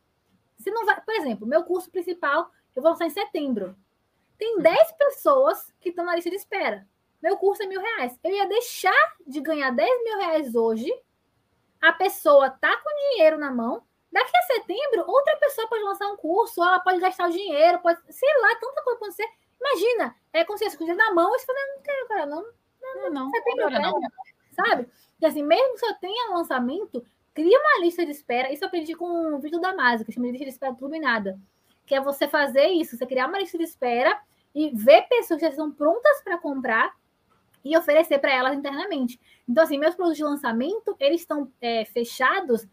[0.57, 3.75] Você não vai, por exemplo, meu curso principal, eu vou lançar em setembro.
[4.37, 4.97] Tem 10 uhum.
[4.97, 6.87] pessoas que estão na lista de espera.
[7.23, 8.19] Meu curso é mil reais.
[8.21, 10.93] Eu ia deixar de ganhar 10 mil reais hoje.
[11.81, 13.81] A pessoa tá com dinheiro na mão.
[14.11, 17.99] Daqui a setembro, outra pessoa pode lançar um curso, ela pode gastar o dinheiro, pode,
[18.09, 19.27] sei lá, tanta coisa acontecer.
[19.57, 22.25] Imagina, é como se fosse com dinheiro na mão e você fala, não quero, cara,
[22.25, 22.45] não.
[22.81, 24.01] Não, não, setembro, não.
[24.51, 24.89] Sabe?
[25.21, 28.51] E assim, mesmo que eu tenha lançamento, cria uma lista de espera.
[28.51, 31.39] Isso eu aprendi com o Vitor Damasio, que chama de lista de espera turbinada.
[31.85, 34.21] Que é você fazer isso, você criar uma lista de espera
[34.53, 36.93] e ver pessoas que já estão prontas para comprar
[37.63, 39.19] e oferecer para elas internamente.
[39.47, 42.67] Então, assim, meus produtos de lançamento, eles estão é, fechados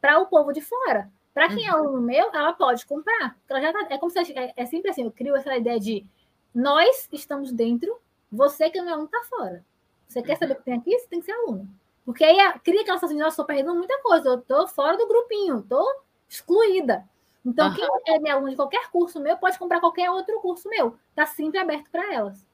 [0.00, 1.10] para o povo de fora.
[1.34, 1.78] Para quem é uhum.
[1.78, 3.36] aluno meu, ela pode comprar.
[3.48, 6.06] Ela já tá, é como se é, é sempre assim, eu crio essa ideia de
[6.54, 8.00] nós estamos dentro,
[8.32, 9.64] você que é aluno está fora.
[10.08, 10.98] Você quer saber o que tem aqui?
[10.98, 11.68] Você tem que ser aluno.
[12.04, 15.08] Porque aí cria aquela sensação de, nossa, estou perdendo muita coisa, eu estou fora do
[15.08, 15.84] grupinho, estou
[16.28, 17.04] excluída.
[17.44, 17.74] Então, uhum.
[17.74, 20.96] quem é meu aluno de qualquer curso meu pode comprar qualquer outro curso meu.
[21.10, 22.46] Está sempre aberto para elas.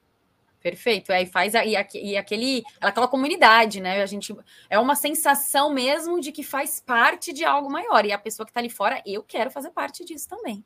[0.63, 1.11] Perfeito.
[1.11, 4.01] Aí faz a, e, e aquele, aquela comunidade, né?
[4.01, 4.33] A gente
[4.69, 8.05] é uma sensação mesmo de que faz parte de algo maior.
[8.05, 10.63] E a pessoa que está ali fora, eu quero fazer parte disso também.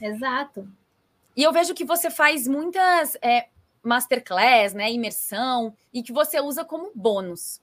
[0.00, 0.66] Exato.
[1.36, 3.48] E eu vejo que você faz muitas é,
[3.82, 4.90] masterclass, né?
[4.90, 7.60] Imersão, e que você usa como bônus.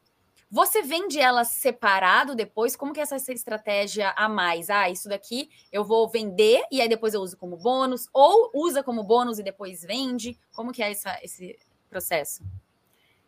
[0.53, 2.76] Você vende ela separado depois?
[2.76, 4.69] Como que é essa, essa estratégia a mais?
[4.69, 8.84] Ah, isso daqui eu vou vender e aí depois eu uso como bônus, ou usa
[8.84, 10.38] como bônus e depois vende?
[10.51, 11.57] Como que é essa, esse
[11.93, 12.43] processo?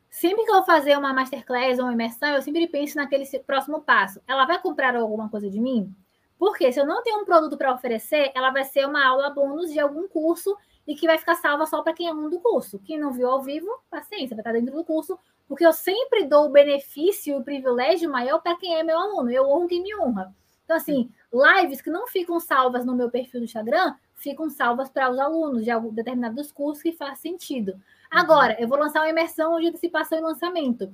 [0.09, 4.22] Sempre que eu fazer uma masterclass ou uma imersão, eu sempre penso naquele próximo passo.
[4.28, 5.93] Ela vai comprar alguma coisa de mim?
[6.39, 9.72] Porque se eu não tenho um produto para oferecer, ela vai ser uma aula bônus
[9.72, 10.57] de algum curso
[10.88, 12.80] e que vai ficar salva só para quem é um do curso.
[12.80, 16.45] Quem não viu ao vivo, paciência, vai estar dentro do curso, porque eu sempre dou
[16.45, 19.30] o benefício e o privilégio maior para quem é meu aluno.
[19.30, 20.34] Eu honro quem me honra.
[20.63, 25.11] Então, assim, lives que não ficam salvas no meu perfil do Instagram, ficam salvas para
[25.11, 27.80] os alunos de algum, determinados cursos que faz sentido.
[28.16, 30.89] Agora, eu vou lançar uma imersão de antecipação e lançamento.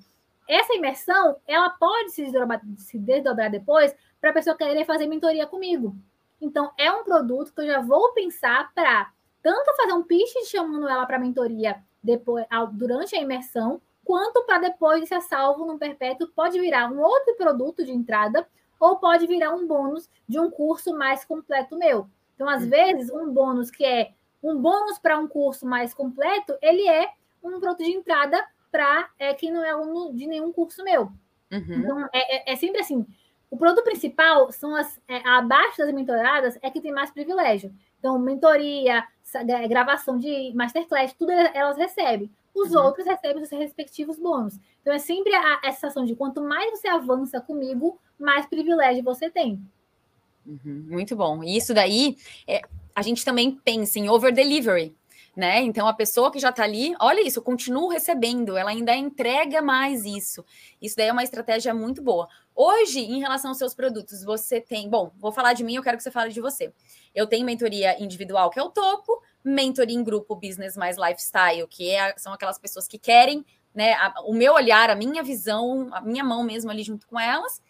[0.49, 5.45] Essa imersão, ela pode se desdobrar, se desdobrar depois para a pessoa querer fazer mentoria
[5.45, 5.95] comigo.
[6.41, 9.11] Então, é um produto que eu já vou pensar para
[9.43, 15.01] tanto fazer um pitch chamando ela para mentoria depois, durante a imersão, quanto para depois
[15.01, 18.47] de ser salvo no perpétuo, pode virar um outro produto de entrada
[18.80, 22.09] ou pode virar um bônus de um curso mais completo meu.
[22.34, 24.13] Então, às vezes, um bônus que é
[24.44, 27.10] um bônus para um curso mais completo, ele é
[27.44, 31.12] um produto de entrada para é, quem não é aluno de nenhum curso meu.
[31.52, 31.66] Uhum.
[31.70, 33.06] Então, é, é, é, sempre assim.
[33.50, 37.74] O produto principal são as é, abaixo das mentoradas é que tem mais privilégio.
[38.00, 39.06] Então, mentoria,
[39.68, 42.84] gravação de masterclass, tudo elas recebem os uhum.
[42.84, 44.60] outros recebem os seus respectivos bônus.
[44.82, 49.30] Então é sempre a, a sensação de quanto mais você avança comigo, mais privilégio você
[49.30, 49.62] tem.
[50.46, 51.44] Uhum, muito bom.
[51.44, 52.18] E isso daí,
[52.48, 52.62] é,
[52.96, 54.96] a gente também pensa em over delivery.
[55.36, 55.62] Né?
[55.62, 59.62] Então a pessoa que já está ali, olha isso, eu continuo recebendo, ela ainda entrega
[59.62, 60.44] mais isso.
[60.82, 62.28] Isso daí é uma estratégia muito boa.
[62.54, 65.96] Hoje, em relação aos seus produtos, você tem, bom, vou falar de mim, eu quero
[65.96, 66.74] que você fale de você.
[67.16, 71.89] Eu tenho mentoria individual, que é o topo, mentoria em grupo business mais lifestyle, que
[71.89, 76.02] é, são aquelas pessoas que querem, né, a, o meu olhar, a minha visão, a
[76.02, 77.62] minha mão mesmo ali junto com elas.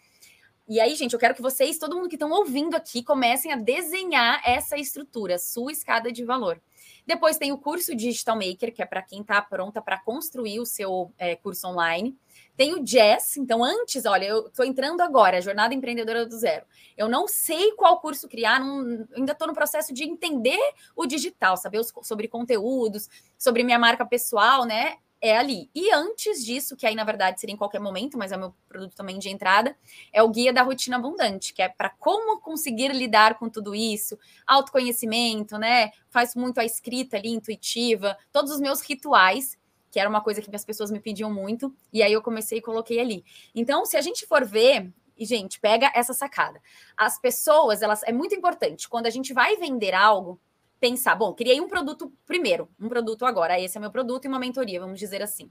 [0.72, 3.58] E aí, gente, eu quero que vocês, todo mundo que estão ouvindo aqui, comecem a
[3.58, 6.62] desenhar essa estrutura, sua escada de valor.
[7.06, 10.66] Depois tem o curso Digital Maker, que é para quem está pronta para construir o
[10.66, 12.18] seu é, curso online.
[12.56, 16.66] Tem o Jazz, então antes, olha, eu estou entrando agora, Jornada Empreendedora do Zero.
[16.96, 20.62] Eu não sei qual curso criar, não, ainda estou no processo de entender
[20.96, 24.96] o digital, saber os, sobre conteúdos, sobre minha marca pessoal, né?
[25.24, 25.70] É ali.
[25.76, 28.56] E antes disso, que aí na verdade seria em qualquer momento, mas é o meu
[28.68, 29.78] produto também de entrada,
[30.12, 34.18] é o Guia da Rotina Abundante, que é para como conseguir lidar com tudo isso,
[34.48, 35.92] autoconhecimento, né?
[36.10, 39.60] Faz muito a escrita ali intuitiva, todos os meus rituais
[39.92, 42.62] que era uma coisa que as pessoas me pediam muito, e aí eu comecei e
[42.62, 43.26] coloquei ali.
[43.54, 46.62] Então, se a gente for ver, e gente, pega essa sacada.
[46.98, 50.40] As pessoas, elas é muito importante quando a gente vai vender algo,
[50.82, 54.40] pensar, bom, criei um produto primeiro, um produto agora, esse é meu produto e uma
[54.40, 55.50] mentoria, vamos dizer assim.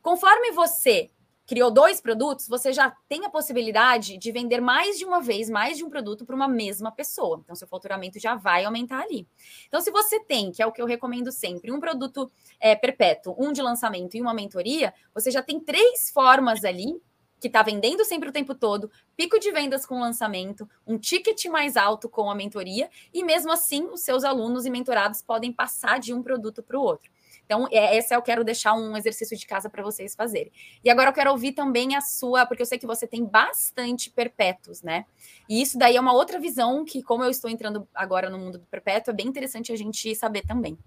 [0.00, 1.10] Conforme você
[1.48, 5.78] criou dois produtos, você já tem a possibilidade de vender mais de uma vez, mais
[5.78, 7.40] de um produto para uma mesma pessoa.
[7.42, 9.26] Então, seu faturamento já vai aumentar ali.
[9.66, 13.34] Então, se você tem, que é o que eu recomendo sempre, um produto é, perpétuo,
[13.38, 17.00] um de lançamento e uma mentoria, você já tem três formas ali
[17.40, 21.76] que está vendendo sempre o tempo todo, pico de vendas com lançamento, um ticket mais
[21.76, 26.12] alto com a mentoria, e mesmo assim, os seus alunos e mentorados podem passar de
[26.12, 27.10] um produto para o outro.
[27.48, 30.52] Então, é, esse eu quero deixar um exercício de casa para vocês fazerem.
[30.84, 34.10] E agora eu quero ouvir também a sua, porque eu sei que você tem bastante
[34.10, 35.06] perpétuos, né?
[35.48, 38.58] E isso daí é uma outra visão que, como eu estou entrando agora no mundo
[38.58, 40.78] do perpétuo, é bem interessante a gente saber também.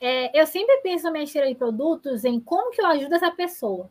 [0.00, 3.30] É, eu sempre penso na minha esteira de produtos em como que eu ajudo essa
[3.30, 3.88] pessoa.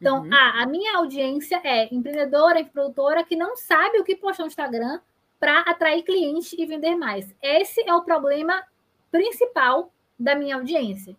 [0.00, 0.32] Então, uhum.
[0.32, 5.00] a, a minha audiência é empreendedora, produtora que não sabe o que postar no Instagram
[5.38, 7.34] para atrair clientes e vender mais.
[7.42, 8.62] Esse é o problema
[9.10, 11.16] principal da minha audiência.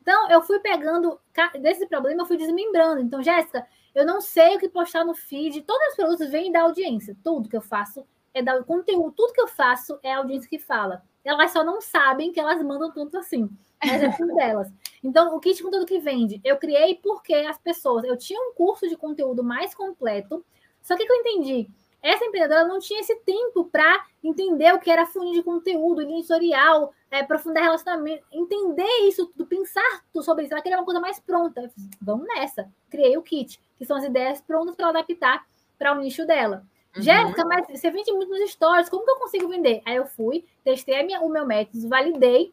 [0.00, 1.18] Então, eu fui pegando
[1.60, 3.00] desse problema, eu fui desmembrando.
[3.00, 5.62] Então, Jéssica, eu não sei o que postar no feed.
[5.62, 7.16] Todos os produtos vêm da audiência.
[7.24, 9.12] Tudo que eu faço é dar conteúdo.
[9.16, 11.02] Tudo que eu faço é a audiência que fala.
[11.26, 13.48] Elas só não sabem que elas mandam tanto assim.
[13.84, 14.72] Mas é tudo delas.
[15.02, 18.04] Então, o kit conteúdo que vende, eu criei porque as pessoas.
[18.04, 20.44] Eu tinha um curso de conteúdo mais completo.
[20.82, 21.68] Só que eu entendi?
[22.06, 26.18] essa empreendedora não tinha esse tempo para entender o que era funil de conteúdo, linha
[26.18, 30.54] editorial, é, aprofundar relacionamento, entender isso tudo, pensar tudo sobre isso.
[30.54, 31.68] Ela queria uma coisa mais pronta.
[32.00, 32.70] Vamos nessa.
[32.88, 35.44] Criei o kit, que são as ideias prontas para adaptar
[35.76, 36.64] para o nicho dela.
[36.96, 37.02] Uhum.
[37.02, 39.82] Jéssica, mas você vende muito nos stories, como que eu consigo vender?
[39.84, 42.52] Aí eu fui, testei minha, o meu método, validei,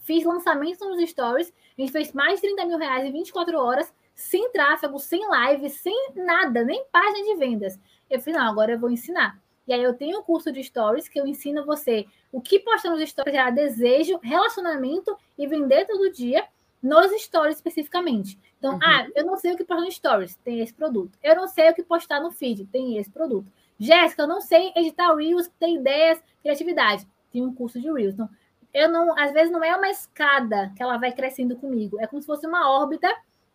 [0.00, 3.92] fiz lançamentos nos stories, a gente fez mais de 30 mil reais em 24 horas,
[4.14, 7.78] sem tráfego, sem live, sem nada, nem página de vendas.
[8.10, 9.40] Eu falei, não, agora eu vou ensinar.
[9.66, 12.90] E aí eu tenho um curso de stories que eu ensino você o que postar
[12.90, 16.44] nos stories gerar desejo, relacionamento e vender todo dia
[16.82, 18.38] nos stories especificamente.
[18.58, 18.80] Então, uhum.
[18.82, 21.16] ah, eu não sei o que postar nos stories, tem esse produto.
[21.22, 23.46] Eu não sei o que postar no feed, tem esse produto.
[23.82, 27.04] Jéssica, eu não sei editar Reels, tem ideias, criatividade.
[27.32, 28.14] Tem um curso de Reels.
[28.14, 28.28] Então,
[28.72, 32.22] eu não, às vezes não é uma escada que ela vai crescendo comigo, é como
[32.22, 33.08] se fosse uma órbita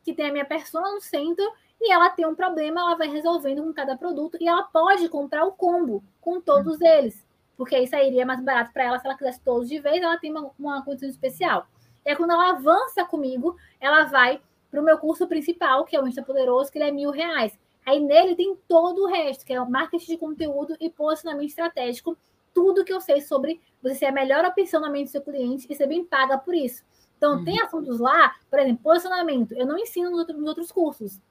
[0.03, 1.43] que tem a minha persona no centro
[1.79, 5.45] e ela tem um problema, ela vai resolvendo com cada produto e ela pode comprar
[5.45, 7.25] o combo com todos eles,
[7.55, 10.29] porque aí sairia mais barato para ela se ela quisesse todos de vez, ela tem
[10.29, 11.67] uma, uma condição especial.
[12.05, 16.01] E aí, quando ela avança comigo, ela vai para o meu curso principal, que é
[16.01, 17.57] o Insta Poderoso, que ele é mil reais.
[17.87, 22.17] Aí nele tem todo o resto, que é o marketing de conteúdo e posicionamento estratégico,
[22.53, 25.65] tudo que eu sei sobre você ser a melhor opção na mente do seu cliente
[25.69, 26.83] e ser bem paga por isso.
[27.17, 27.45] Então, uhum.
[27.45, 29.53] tem assuntos lá, por exemplo, posicionamento.
[29.53, 31.21] Eu não ensino nos outros, nos outros cursos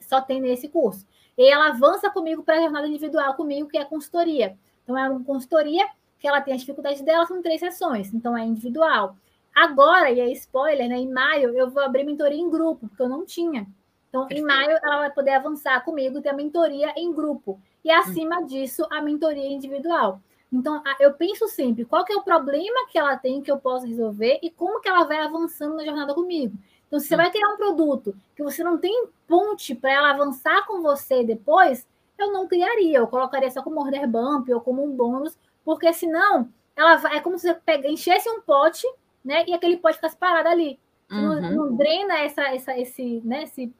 [0.00, 1.06] só tem nesse curso.
[1.38, 4.58] E ela avança comigo para a jornada individual comigo, que é a consultoria.
[4.82, 5.86] Então, é uma consultoria
[6.18, 9.16] que ela tem as dificuldades dela, são três sessões, então é individual.
[9.54, 10.96] Agora, e é spoiler, né?
[10.96, 13.68] Em maio eu vou abrir mentoria em grupo, porque eu não tinha.
[14.08, 17.60] Então, em maio ela vai poder avançar comigo, ter a mentoria em grupo.
[17.84, 18.46] E acima hum.
[18.46, 20.20] disso, a mentoria individual.
[20.52, 23.86] Então, eu penso sempre qual que é o problema que ela tem que eu posso
[23.86, 26.56] resolver e como que ela vai avançando na jornada comigo.
[26.86, 30.64] Então, se você vai criar um produto que você não tem ponte para ela avançar
[30.66, 31.86] com você depois,
[32.18, 32.98] eu não criaria.
[32.98, 37.20] Eu colocaria só como order bump ou como um bônus, porque senão ela vai, é
[37.20, 38.86] como se você pega, enchesse um pote,
[39.24, 39.44] né?
[39.48, 40.78] E aquele pote ficasse parado ali.
[41.10, 41.40] Uhum.
[41.40, 43.72] Não, não, drena essa, essa, esse, né, esse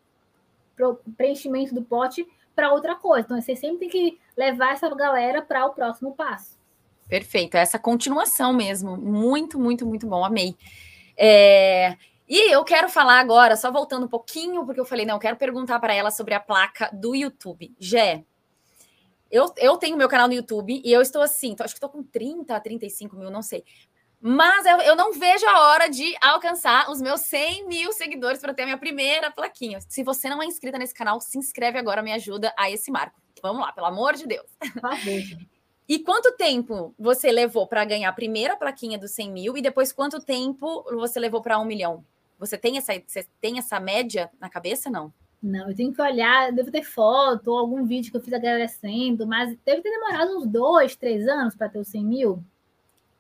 [1.17, 3.27] preenchimento do pote para outra coisa.
[3.27, 6.57] Então, você sempre tem que levar essa galera para o próximo passo.
[7.09, 8.97] Perfeito, essa continuação mesmo.
[8.97, 10.25] Muito, muito, muito bom.
[10.25, 10.57] Amei.
[11.17, 11.97] É,
[12.29, 15.37] e eu quero falar agora, só voltando um pouquinho, porque eu falei, não, eu quero
[15.37, 17.73] perguntar para ela sobre a placa do YouTube.
[17.79, 18.25] Jé,
[19.31, 22.03] eu, eu tenho meu canal no YouTube e eu estou assim, acho que estou com
[22.03, 23.65] 30, 35 mil, não sei.
[24.21, 28.55] Mas eu, eu não vejo a hora de alcançar os meus 100 mil seguidores para
[28.55, 29.79] ter a minha primeira plaquinha.
[29.89, 33.21] Se você não é inscrita nesse canal, se inscreve agora, me ajuda a esse marco.
[33.43, 34.47] Vamos lá, pelo amor de Deus.
[35.89, 39.93] E quanto tempo você levou para ganhar a primeira plaquinha dos 100 mil e depois
[39.93, 42.05] quanto tempo você levou para um milhão?
[42.41, 45.13] Você tem essa, você tem essa média na cabeça, não?
[45.41, 49.29] Não, eu tenho que olhar, devo ter foto ou algum vídeo que eu fiz agradecendo,
[49.29, 52.45] mas deve ter demorado uns dois, três anos para ter os 100 mil.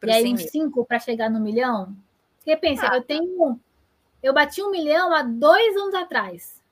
[0.07, 1.97] E aí uns para chegar no milhão.
[2.37, 3.61] Porque pensa, ah, eu tenho.
[4.23, 6.63] Eu bati um milhão há dois anos atrás.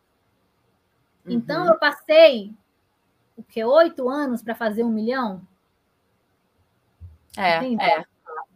[1.27, 1.73] Então uhum.
[1.73, 2.53] eu passei
[3.37, 3.65] o que?
[3.65, 5.43] Oito anos para fazer um milhão?
[7.37, 8.05] É, é.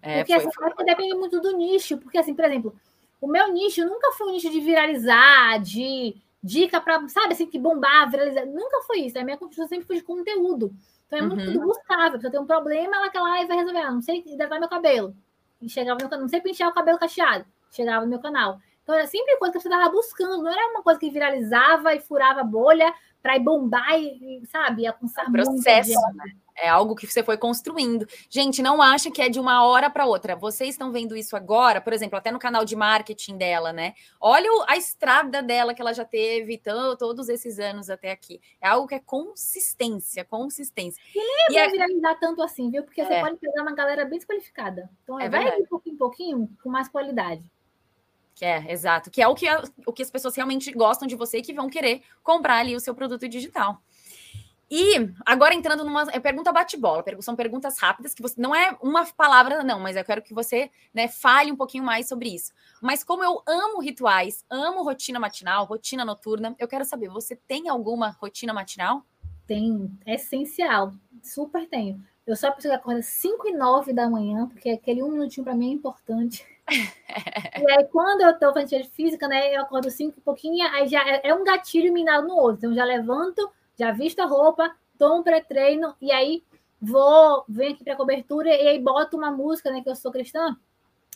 [0.03, 0.85] é porque foi, foi.
[0.85, 1.99] depende muito do nicho.
[1.99, 2.75] Porque, assim, por exemplo,
[3.21, 7.59] o meu nicho nunca foi um nicho de viralizar, de dica para, sabe, assim, que
[7.59, 8.47] bombar, viralizar.
[8.47, 9.19] Nunca foi isso.
[9.19, 10.73] A minha construção sempre foi de conteúdo.
[11.09, 11.53] Então é muito uhum.
[11.55, 12.21] tudo buscável.
[12.21, 13.81] Se eu tenho um problema, ela quer lá e vai resolver.
[13.81, 15.17] Ah, não sei hidratar meu cabelo.
[15.61, 17.45] E chegava no canal, não sei pentear o cabelo cacheado.
[17.71, 18.61] Chegava no meu canal.
[18.83, 22.01] Então era sempre coisa que você estava buscando, não era uma coisa que viralizava e
[22.01, 22.93] furava bolha
[23.23, 26.35] para ir bombar e, sabe, alcançar processo, né?
[26.61, 28.07] É algo que você foi construindo.
[28.29, 30.35] Gente, não acha que é de uma hora para outra.
[30.35, 33.95] Vocês estão vendo isso agora, por exemplo, até no canal de marketing dela, né?
[34.21, 36.61] Olha a estrada dela que ela já teve
[36.99, 38.41] todos esses anos até aqui.
[38.61, 41.01] É algo que é consistência, consistência.
[41.15, 41.71] E nem é e é...
[41.71, 42.83] viralizar tanto assim, viu?
[42.83, 43.05] Porque é.
[43.05, 44.91] você pode pegar uma galera bem desqualificada.
[45.05, 47.45] Então, é vai de pouquinho em pouquinho com mais qualidade.
[48.39, 49.11] Que é, exato.
[49.11, 49.47] Que é o que,
[49.85, 52.81] o que as pessoas realmente gostam de você e que vão querer comprar ali o
[52.81, 53.83] seu produto digital.
[54.71, 59.07] E agora entrando numa é pergunta bate-bola, são perguntas rápidas que você não é uma
[59.07, 62.53] palavra não, mas eu quero que você né, fale um pouquinho mais sobre isso.
[62.83, 67.69] Mas como eu amo rituais, amo rotina matinal, rotina noturna, eu quero saber, você tem
[67.69, 69.05] alguma rotina matinal?
[69.47, 70.93] Tenho, é essencial,
[71.23, 72.05] super tenho.
[72.27, 75.71] Eu só preciso acordar 5 e 9 da manhã, porque aquele um minutinho para mim
[75.71, 76.47] é importante.
[76.69, 81.01] e aí, quando eu estou fazendo física, né, eu acordo 5 e pouquinho, aí já
[81.09, 82.59] é, é um gatilho minado no outro.
[82.59, 86.43] Então, já levanto, já visto a roupa, tomo um pré-treino, e aí
[86.81, 90.11] vou, venho aqui para a cobertura, e aí boto uma música, né, que eu sou
[90.11, 90.57] cristã,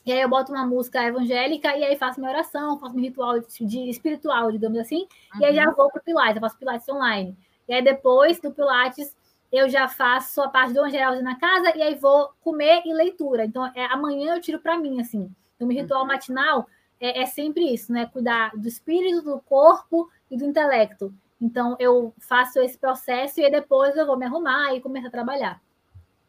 [0.05, 3.41] e aí eu boto uma música evangélica, e aí faço minha oração, faço meu ritual
[3.41, 5.41] de espiritual, digamos assim, uhum.
[5.41, 5.75] e aí já uhum.
[5.75, 7.37] vou para o Pilates, eu faço Pilates online.
[7.69, 9.15] E aí depois do Pilates,
[9.53, 13.45] eu já faço a parte do evangelho na casa, e aí vou comer e leitura.
[13.45, 15.31] Então, é, amanhã eu tiro para mim, assim.
[15.55, 16.07] Então, meu ritual uhum.
[16.09, 16.67] matinal
[16.99, 18.07] é, é sempre isso, né?
[18.07, 21.13] Cuidar do espírito, do corpo e do intelecto.
[21.43, 25.61] Então, eu faço esse processo e depois eu vou me arrumar e começar a trabalhar.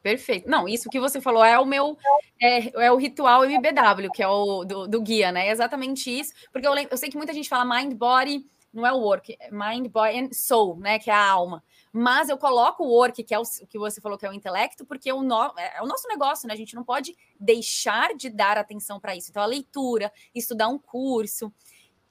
[0.01, 0.49] Perfeito.
[0.49, 1.95] Não, isso que você falou é o meu
[2.41, 5.47] é, é o ritual MBW, que é o do, do guia, né?
[5.47, 8.43] É exatamente isso, porque eu, eu sei que muita gente fala mind, body,
[8.74, 10.97] não é o work, é mind, body and soul, né?
[10.97, 11.64] Que é a alma.
[11.93, 14.84] Mas eu coloco o work, que é o que você falou que é o intelecto,
[14.84, 16.55] porque o no, é, é o nosso negócio, né?
[16.55, 19.30] A gente não pode deixar de dar atenção para isso.
[19.30, 21.53] Então, a leitura, estudar um curso.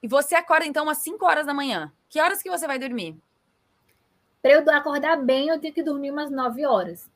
[0.02, 1.92] E você acorda, então, às 5 horas da manhã.
[2.08, 3.16] Que horas que você vai dormir?
[4.42, 7.08] Para eu acordar bem, eu tenho que dormir umas 9 horas.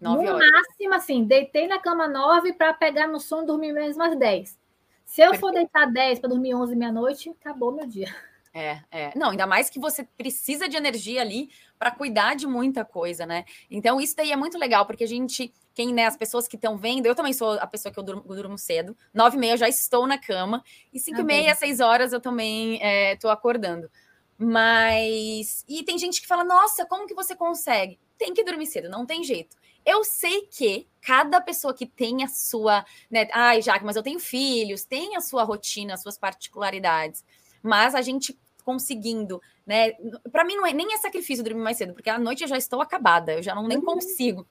[0.00, 0.50] 9 no horas.
[0.50, 4.58] máximo, assim, deitei na cama 9 para pegar no sono dormir mesmo às 10.
[5.04, 5.40] Se eu Perfeito.
[5.40, 8.06] for deitar 10 para dormir 11 meia-noite, acabou meu dia.
[8.52, 9.12] É, é.
[9.16, 13.44] Não, ainda mais que você precisa de energia ali para cuidar de muita coisa, né?
[13.70, 16.76] Então, isso daí é muito legal, porque a gente, quem, né, as pessoas que estão
[16.76, 19.52] vendo, eu também sou a pessoa que eu durmo, eu durmo cedo, nove e meia
[19.52, 20.62] eu já estou na cama,
[20.92, 22.80] e cinco e meia, seis horas eu também
[23.12, 23.90] estou é, acordando.
[24.38, 25.64] Mas.
[25.68, 27.98] E tem gente que fala, nossa, como que você consegue?
[28.16, 29.56] Tem que dormir cedo, não tem jeito.
[29.84, 33.28] Eu sei que cada pessoa que tem a sua, né?
[33.32, 37.24] Ai, Jaque, mas eu tenho filhos, tem a sua rotina, as suas particularidades
[37.62, 39.92] mas a gente conseguindo, né?
[40.30, 42.56] Para mim não é nem é sacrifício dormir mais cedo, porque à noite eu já
[42.56, 43.84] estou acabada, eu já não nem uhum.
[43.84, 44.46] consigo.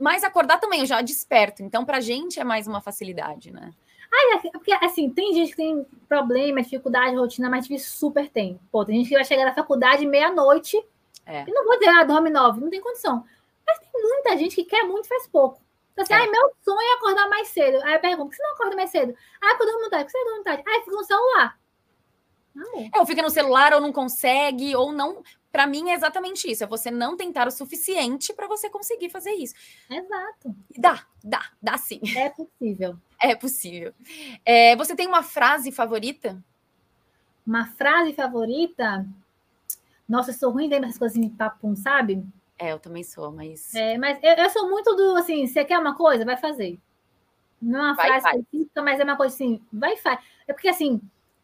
[0.00, 3.72] Mas acordar também eu já desperto, então para a gente é mais uma facilidade, né?
[4.12, 8.58] Ah, é, porque assim, tem gente que tem problema, dificuldade, rotina, mas super tem.
[8.72, 10.82] Pô, tem gente que vai chegar na faculdade meia-noite
[11.26, 11.44] é.
[11.46, 13.24] e não vou dizer, ah, dorme nove, não tem condição.
[13.66, 15.60] Mas tem muita gente que quer muito e faz pouco.
[15.92, 16.16] Então, assim, é.
[16.16, 17.82] ai, meu sonho é acordar mais cedo.
[17.84, 19.14] Aí eu pergunto, por que você não acorda mais cedo?
[19.42, 20.04] Ah, porque eu durmo tarde.
[20.04, 20.62] Por que você dorme tarde?
[20.66, 21.58] Ah, fica no celular.
[22.92, 25.22] É, ou fica no celular, ou não consegue, ou não.
[25.50, 26.64] Para mim é exatamente isso.
[26.64, 29.54] É você não tentar o suficiente para você conseguir fazer isso.
[29.90, 30.54] Exato.
[30.76, 32.00] Dá, dá, dá sim.
[32.16, 32.98] É possível.
[33.20, 33.94] É possível.
[34.44, 36.42] É, você tem uma frase favorita?
[37.46, 39.06] Uma frase favorita?
[40.08, 42.24] Nossa, eu sou ruim dentro das coisas em papum, sabe?
[42.58, 43.74] É, eu também sou, mas.
[43.74, 46.24] É, mas eu, eu, sou muito do assim: você quer uma coisa?
[46.24, 46.78] Vai fazer.
[47.60, 48.38] Não é uma vai, frase vai.
[48.38, 50.18] específica, mas é uma coisa assim: vai e faz.
[50.46, 51.00] É porque assim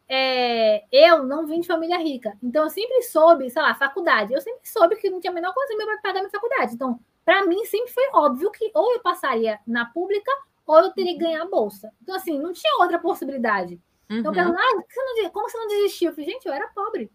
[0.07, 2.37] é, eu não vim de família rica.
[2.41, 4.33] Então, eu sempre soube, sei lá, faculdade.
[4.33, 6.75] Eu sempre soube que não tinha a menor coisa para pagar minha faculdade.
[6.75, 10.31] Então, para mim, sempre foi óbvio que ou eu passaria na pública
[10.65, 11.91] ou eu teria que ganhar a bolsa.
[12.01, 13.79] Então, assim, não tinha outra possibilidade.
[14.09, 14.39] Então, uhum.
[14.39, 16.09] Então, ah, você como você não desistiu?
[16.09, 17.11] Eu falei, gente, eu era pobre.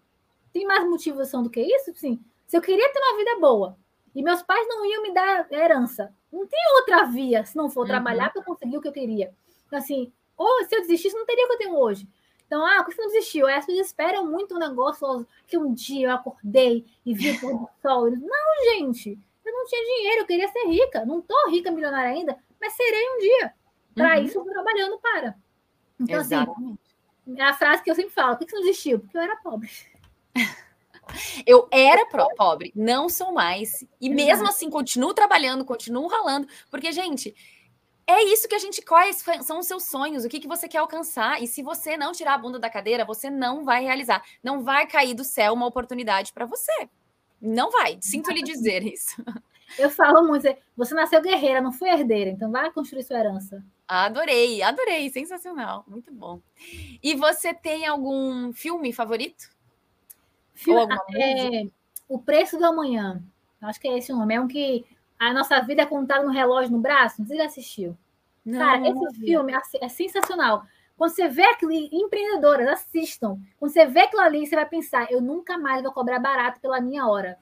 [0.53, 1.95] Tem mais motivação do que isso?
[1.95, 2.21] Sim.
[2.47, 3.77] Se eu queria ter uma vida boa
[4.15, 7.83] e meus pais não iam me dar herança, não tem outra via se não for
[7.83, 7.87] uhum.
[7.87, 9.33] trabalhar para conseguir o que eu queria.
[9.67, 12.09] Então, assim, ou se eu desistisse, não teria o que eu tenho hoje.
[12.51, 13.47] Então, ah, por que você não desistiu?
[13.47, 17.41] Aí as pessoas esperam muito um negócio que um dia eu acordei e vi o
[17.41, 18.11] pôr do sol.
[18.11, 21.07] Não, gente, eu não tinha dinheiro, eu queria ser rica.
[21.07, 23.55] Não tô rica, milionária ainda, mas serei um dia.
[23.95, 24.25] Para uhum.
[24.25, 25.37] isso, eu tô trabalhando para.
[26.01, 26.81] Então, assim, Exatamente.
[27.25, 28.99] assim, é a frase que eu sempre falo: por que você não desistiu?
[28.99, 29.71] Porque eu era pobre.
[31.45, 33.85] Eu era pobre, não sou mais.
[34.01, 36.47] E mesmo assim, continuo trabalhando, continuo ralando.
[36.71, 37.35] Porque, gente,
[38.07, 38.83] é isso que a gente.
[38.83, 40.25] Quais são os seus sonhos?
[40.25, 41.43] O que, que você quer alcançar?
[41.43, 44.23] E se você não tirar a bunda da cadeira, você não vai realizar.
[44.43, 46.89] Não vai cair do céu uma oportunidade para você.
[47.41, 47.99] Não vai.
[48.01, 49.17] Sinto lhe dizer isso.
[49.79, 50.47] Eu falo muito,
[50.77, 53.65] você nasceu guerreira, não foi herdeira, então vai construir sua herança.
[53.87, 56.41] Adorei, adorei, sensacional, muito bom.
[57.03, 59.49] E você tem algum filme favorito?
[60.55, 61.67] Filme, Ou alguma é,
[62.09, 63.23] O Preço do Amanhã.
[63.61, 64.35] Acho que é esse o nome.
[64.35, 64.85] É um que
[65.21, 67.21] a nossa vida é contada no relógio no braço.
[67.21, 67.97] Não sei se assistiu.
[68.45, 70.65] Não, Cara, esse não filme é, é sensacional.
[70.97, 73.39] Quando você vê aquilo, empreendedoras, assistam.
[73.59, 76.81] Quando você vê aquilo ali, você vai pensar: eu nunca mais vou cobrar barato pela
[76.81, 77.39] minha hora.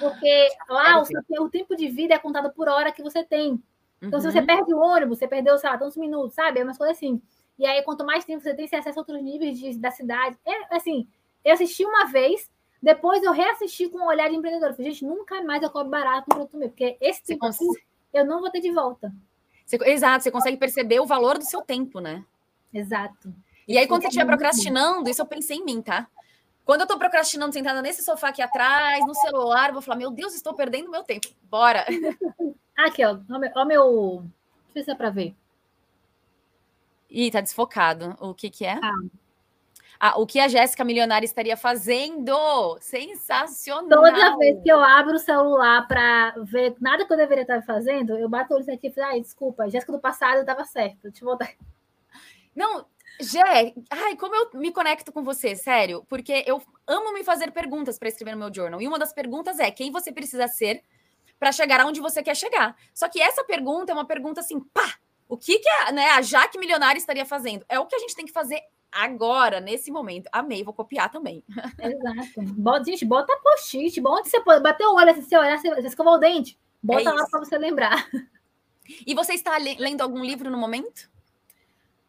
[0.00, 3.62] Porque lá o, seu, o tempo de vida é contado por hora que você tem.
[4.00, 4.24] Então, uhum.
[4.24, 4.46] se você uhum.
[4.46, 6.60] perde o ônibus, você perdeu, sei lá, tantos minutos, sabe?
[6.60, 7.20] É umas coisas assim.
[7.58, 10.36] E aí, quanto mais tempo você tem, você acessa outros níveis de, da cidade.
[10.46, 11.08] É assim,
[11.44, 12.48] eu assisti uma vez,
[12.82, 14.74] depois eu reassisti com um olhar de empreendedor.
[14.74, 17.58] Falei, gente, nunca mais eu cobro barato no produto meu, porque esse tipo cons...
[18.12, 19.12] eu não vou ter de volta.
[19.66, 22.24] Você, exato, você consegue perceber o valor do seu tempo, né?
[22.72, 23.34] Exato.
[23.66, 26.08] E aí, quando você estiver procrastinando, isso eu pensei em mim, tá?
[26.64, 30.34] Quando eu tô procrastinando sentada nesse sofá aqui atrás, no celular, vou falar, meu Deus,
[30.34, 31.28] estou perdendo meu tempo.
[31.50, 31.84] Bora.
[32.76, 33.18] Aqui, ó.
[33.56, 34.22] Ó, meu.
[34.66, 35.34] Deixa eu ver se é pra ver.
[37.10, 38.16] Ih, tá desfocado.
[38.20, 38.78] O que que é?
[38.80, 38.92] Ah.
[40.00, 42.78] Ah, o que a Jéssica Milionária estaria fazendo?
[42.80, 43.88] Sensacional!
[43.88, 48.16] Toda vez que eu abro o celular para ver nada que eu deveria estar fazendo,
[48.16, 51.10] eu bato o olho e falo, ai, desculpa, Jéssica do passado estava certo.
[51.10, 51.50] Deixa eu voltar.
[52.54, 52.86] Não,
[53.20, 57.98] Jé, ai, como eu me conecto com você, sério, porque eu amo me fazer perguntas
[57.98, 58.80] para escrever no meu journal.
[58.80, 60.82] E uma das perguntas é quem você precisa ser
[61.40, 62.76] para chegar aonde você quer chegar.
[62.94, 64.94] Só que essa pergunta é uma pergunta assim, pá,
[65.28, 67.64] o que, que a, né, a Jaque Milionária estaria fazendo?
[67.68, 68.60] É o que a gente tem que fazer
[68.92, 70.28] agora, nesse momento.
[70.32, 71.44] Amei, vou copiar também.
[71.78, 72.54] Exato.
[72.54, 74.00] Bota, gente, bota post-it.
[74.04, 76.58] Onde você pode bater o olho, se você olhar, você escovou o dente.
[76.82, 78.08] Bota é lá para você lembrar.
[79.06, 81.10] E você está lendo algum livro no momento?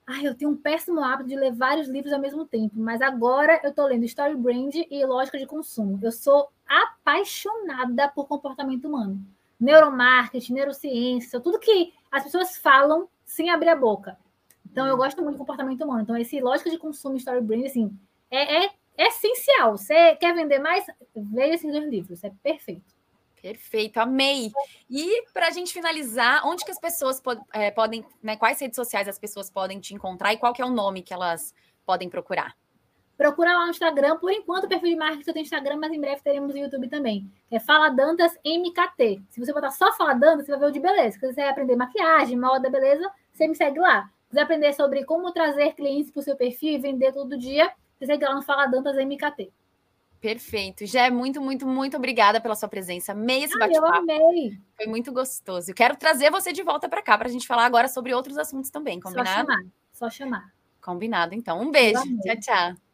[0.07, 3.59] Ai, eu tenho um péssimo hábito de ler vários livros ao mesmo tempo, mas agora
[3.63, 5.99] eu estou lendo Story Brand e Lógica de Consumo.
[6.01, 9.23] Eu sou apaixonada por comportamento humano.
[9.59, 14.17] Neuromarketing, neurociência, tudo que as pessoas falam sem abrir a boca.
[14.79, 16.03] Então, eu gosto muito de comportamento humano.
[16.03, 17.91] Então, esse Lógica de Consumo Story Brand, assim,
[18.31, 19.77] é, é, é essencial.
[19.77, 20.85] Você quer vender mais?
[21.13, 22.23] Veja esses dois livros.
[22.23, 22.95] É perfeito.
[23.41, 24.53] Perfeito, amei.
[24.89, 28.77] E para a gente finalizar, onde que as pessoas pod é, podem, né, quais redes
[28.77, 31.53] sociais as pessoas podem te encontrar e qual que é o nome que elas
[31.85, 32.55] podem procurar?
[33.17, 36.21] Procura lá no Instagram, por enquanto o perfil de marketing tem Instagram, mas em breve
[36.21, 37.29] teremos o YouTube também.
[37.51, 39.23] É Fala Dantas MKT.
[39.29, 41.11] Se você botar só Fala Dantas, você vai ver o de beleza.
[41.11, 44.09] Se você quiser aprender maquiagem, moda, beleza, você me segue lá.
[44.29, 47.71] Se quiser aprender sobre como trazer clientes para o seu perfil e vender todo dia,
[47.97, 49.51] você segue lá no Fala Dantas MKT.
[50.21, 50.85] Perfeito.
[50.85, 53.13] Já muito, muito, muito obrigada pela sua presença.
[53.13, 53.87] Amei esse bate-papo.
[53.87, 54.51] Eu amei.
[54.75, 55.71] Foi muito gostoso.
[55.71, 58.37] Eu quero trazer você de volta para cá para a gente falar agora sobre outros
[58.37, 59.29] assuntos também, combinado?
[59.29, 59.65] Só chamar.
[59.93, 60.53] Só chamar.
[60.79, 61.59] Combinado, então.
[61.59, 62.03] Um beijo.
[62.21, 62.88] Tchau, tchau.